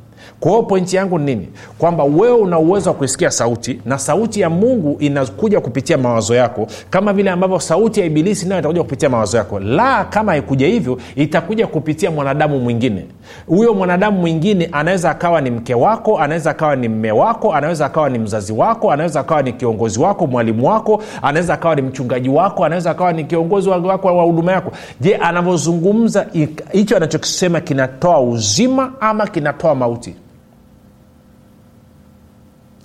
kwa 0.43 0.63
pointi 0.63 0.95
yangu 0.95 1.19
ni 1.19 1.25
nini? 1.25 1.47
Kwamba 1.77 2.03
wewe 2.03 2.31
una 2.31 2.59
uwezo 2.59 2.89
wa 2.89 2.95
kuisikia 2.95 3.31
sauti 3.31 3.79
na 3.85 3.97
sauti 3.99 4.39
ya 4.41 4.49
mungu 4.49 4.97
inakuja 4.99 5.61
kupitia 5.61 5.97
mawazo 5.97 6.35
yako 6.35 6.67
kama 6.89 7.13
vile 7.13 7.29
ambavyo 7.29 7.59
sauti 7.59 7.99
ya 7.99 8.05
ibilisi 8.05 8.47
nayo 8.47 8.59
itakuja 8.59 8.83
kupitia 8.83 9.09
mawazo 9.09 9.37
yako. 9.37 9.59
La 9.59 10.05
kama 10.05 10.31
haikuja 10.31 10.67
hivyo 10.67 10.97
itakuja 11.15 11.67
kupitia 11.67 12.11
mwanadamu 12.11 12.59
mwingine. 12.59 13.05
Huyo 13.47 13.73
mwanadamu 13.73 14.19
mwingine 14.19 14.69
anaweza 14.71 15.09
akawa 15.11 15.41
ni 15.41 15.51
mke 15.51 15.73
wako 15.73 16.19
anaweza 16.19 16.51
akawa 16.51 16.75
ni 16.75 16.87
mme 16.89 17.11
wako 17.11 17.53
anaweza 17.53 17.85
akawa 17.85 18.09
ni 18.09 18.19
mzazi 18.19 18.53
wako 18.53 18.91
anaweza 18.91 19.19
akawa 19.19 19.41
ni 19.41 19.53
kiongozi 19.53 19.99
wako 19.99 20.27
mwalimu 20.27 20.67
wako 20.67 21.03
anaweza 21.21 21.53
akawa 21.53 21.75
ni 21.75 21.81
mchungaji 21.81 22.29
wako 22.29 22.65
anaweza 22.65 22.91
akawa 22.91 23.13
ni 23.13 23.23
kiongozi 23.23 23.69
wako 23.69 24.07
wa 24.17 24.23
huduma 24.23 24.51
yako. 24.51 24.71
Je 25.01 25.15
anavyozungumza 25.15 26.25
hicho 26.71 26.97
anachokisema 26.97 27.61
kinatoa 27.61 28.21
uzima 28.21 28.91
ama 28.99 29.27
kinatoa 29.27 29.75
mauti 29.75 30.15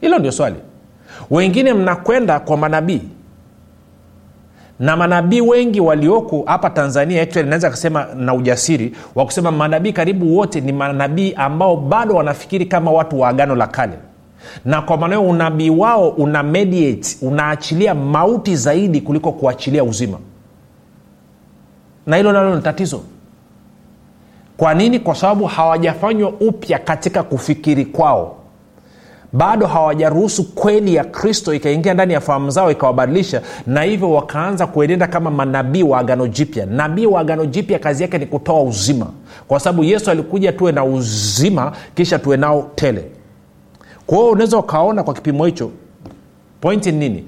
hilo 0.09 0.18
ndio 0.18 0.33
swali. 0.33 0.57
Wengine 1.31 1.75
mnakwenda 1.75 2.40
kwa 2.40 2.57
manabii. 2.57 3.03
Na 4.81 4.97
manabii 4.97 5.40
wengi 5.40 5.81
walioko 5.81 6.42
hapa 6.47 6.71
tanzania 6.71 7.25
naweza 7.35 7.71
kusema 7.71 8.07
na 8.16 8.35
ujasiri 8.35 8.97
wa 9.14 9.25
kusema 9.25 9.51
manabii 9.51 9.92
karibu 9.92 10.37
wote 10.37 10.61
ni 10.61 10.73
manabii 10.73 11.33
ambao 11.37 11.77
bado 11.77 12.14
wanafikiri 12.14 12.66
kama 12.66 12.90
watu 12.90 13.21
wa 13.21 13.29
agano 13.29 13.55
la 13.55 13.66
kale. 13.66 13.92
Na 14.64 14.83
kwa 14.83 14.97
maanao 14.97 15.23
unabii 15.29 15.71
wao 15.71 16.09
una 16.09 16.42
mediate 16.42 17.16
unaachilia 17.23 17.94
mauti 17.94 18.57
zaidi 18.57 19.01
kuliko 19.01 19.33
kuachilia 19.33 19.85
uzima. 19.85 20.18
Na 22.07 22.16
hilo 22.16 22.33
nalo 22.33 22.57
ni 22.57 22.62
tatizo. 22.62 23.01
Kwa 24.57 24.75
nini? 24.75 24.99
Kwa 25.01 25.14
sababu 25.14 25.44
hawajafanywa 25.47 26.29
upya 26.31 26.79
katika 26.79 27.23
kufikiri 27.23 27.85
kwao 27.85 28.38
bado 29.33 29.67
hawajaruhusu 29.67 30.55
kweli 30.55 30.95
ya 30.95 31.05
kristo 31.05 31.55
ikaingia 31.55 31.95
ndani 31.95 32.12
ya 32.12 32.21
fahamu 32.21 32.51
zao 32.51 32.71
ikawabadilisha. 32.71 33.43
Na 33.67 33.83
hivyo 33.83 34.12
wakaanza 34.12 34.67
kuenenda 34.67 35.07
kama 35.07 35.31
manabii 35.31 35.83
wa 35.83 35.99
agano 35.99 36.27
jipya. 36.27 36.67
Nabii 36.67 37.07
wa 37.07 37.21
agano 37.21 37.47
jipya 37.47 37.79
kazi 37.79 38.03
yake 38.03 38.19
ni 38.19 38.27
kutoa 38.27 38.62
uzima. 38.62 39.07
Kwa 39.49 39.61
sababu 39.61 39.85
yesu 39.85 40.11
alikuja 40.11 40.53
tuwe 40.53 40.73
na 40.73 40.85
uzima 40.85 41.73
kisha 41.95 42.19
tuwe 42.19 42.37
nao 42.37 42.71
tele. 42.75 43.05
Kwa 44.07 44.19
hiyo 44.19 44.31
unaweza 44.31 44.59
ukaona 44.59 45.03
kwa 45.03 45.14
kipimo 45.14 45.47
hicho 45.47 45.71
pointi 46.61 46.93
ni 46.93 46.99
nini? 46.99 47.25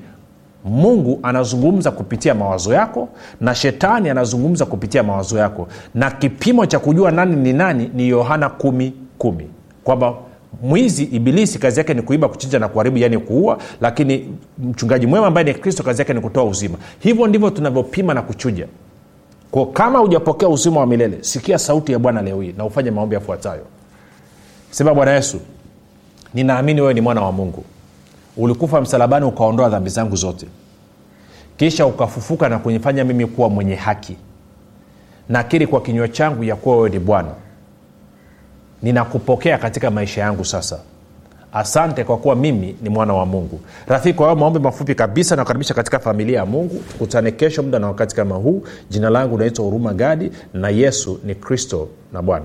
Mungu 0.64 1.20
anazungumza 1.22 1.90
kupitia 1.90 2.34
mawazo 2.34 2.74
yako 2.74 3.08
na 3.40 3.54
shetani 3.54 4.10
anazungumza 4.10 4.66
kupitia 4.66 5.02
mawazo 5.02 5.38
yako. 5.38 5.68
Na 5.94 6.10
kipimo 6.10 6.66
cha 6.66 6.78
kujua 6.78 7.10
nani 7.10 7.36
ni 7.36 7.52
nani 7.52 7.90
ni 7.94 8.08
yohana 8.08 8.48
kumi 8.48 8.92
kumi. 9.18 9.46
Kwamba 9.84 10.14
mwizi 10.62 11.04
ibilisi 11.04 11.58
kazi 11.58 11.80
yake 11.80 11.94
ni 11.94 12.02
kuiba 12.02 12.28
kuchinja 12.28 12.58
na 12.58 12.68
kuharibu 12.68 12.98
yani 12.98 13.18
kuua 13.18 13.58
lakini 13.80 14.34
mchungaji 14.58 15.06
mwema 15.06 15.26
ambaye 15.26 15.44
ni 15.46 15.54
kristo 15.54 15.82
kazi 15.82 16.00
yake 16.00 16.14
ni 16.14 16.20
kutoa 16.20 16.44
uzima. 16.44 16.78
Hivyo 16.98 17.26
ndivyo 17.26 17.50
tunavyopima 17.50 18.14
na 18.14 18.22
kuchuja. 18.22 18.66
Kwa 19.50 19.66
kama 19.66 19.98
hujapokea 19.98 20.48
uzima 20.48 20.80
wa 20.80 20.86
milele 20.86 21.18
sikia 21.20 21.58
sauti 21.58 21.92
ya 21.92 21.98
bwana 21.98 22.22
leo 22.22 22.40
hii 22.40 22.54
na 22.56 22.64
ufanye 22.64 22.90
maombi 22.90 23.14
yafuatayo. 23.14 23.62
Sema 24.70 24.94
bwana 24.94 25.10
yesu 25.12 25.40
ninaamini 26.34 26.80
wewe 26.80 26.94
ni 26.94 27.00
mwana 27.00 27.20
wa 27.20 27.32
mungu. 27.32 27.64
Ulikufa 28.36 28.80
msalabani 28.80 29.26
ukaondoa 29.26 29.68
dhambi 29.68 29.90
zangu 29.90 30.16
zote. 30.16 30.46
Kisha 31.56 31.86
ukafufuka 31.86 32.48
na 32.48 32.58
kunifanya 32.58 33.04
mimi 33.04 33.26
kuwa 33.26 33.48
mwenye 33.48 33.74
haki. 33.74 34.16
Nakiri 35.28 35.66
kwa 35.66 35.80
kinywa 35.80 36.08
changu 36.08 36.44
ya 36.44 36.56
kuwa 36.56 36.76
wewe 36.76 36.90
ni 36.90 36.98
bwana 36.98 37.28
ninakupokea 38.82 39.58
katika 39.58 39.90
maisha 39.90 40.20
yangu 40.20 40.44
sasa. 40.44 40.78
Asante 41.52 42.04
kwa 42.04 42.16
kuwa 42.16 42.36
mimi 42.36 42.76
ni 42.82 42.88
mwana 42.88 43.14
wa 43.14 43.26
mungu. 43.26 43.60
Rafiki 43.86 44.14
kwa 44.14 44.26
hayo 44.26 44.38
maombi 44.38 44.58
mafupi 44.58 44.94
kabisa 44.94 45.36
nakukaribisha 45.36 45.74
katika 45.74 45.98
familia 45.98 46.38
ya 46.38 46.46
mungu. 46.46 46.82
Tukutane 46.92 47.30
kesho 47.30 47.62
muda 47.62 47.78
na 47.78 47.86
wakati 47.86 48.16
kama 48.16 48.34
huu. 48.34 48.62
Jina 48.90 49.10
langu 49.10 49.38
naitwa 49.38 49.64
huruma 49.64 49.94
gadi 49.94 50.30
na 50.54 50.68
yesu 50.68 51.20
ni 51.24 51.34
kristo 51.34 51.88
na 52.12 52.22
bwana 52.22 52.44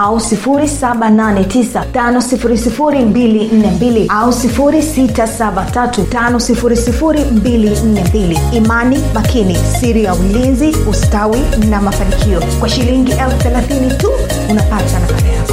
au 0.00 0.16
789 0.16 1.84
au 4.08 4.30
673 4.30 5.90
imani 8.52 8.98
makini 9.14 9.56
siri 9.80 10.04
ya 10.04 10.14
ulinzi 10.14 10.76
ustawi 10.90 11.40
na 11.70 11.80
mafanikio. 11.80 12.42
Kwa 12.60 12.68
shilingi 12.68 13.12
30 13.36 13.96
tu 13.96 14.08
unapata 14.50 14.98
nakala 15.00 15.28
yako 15.28 15.52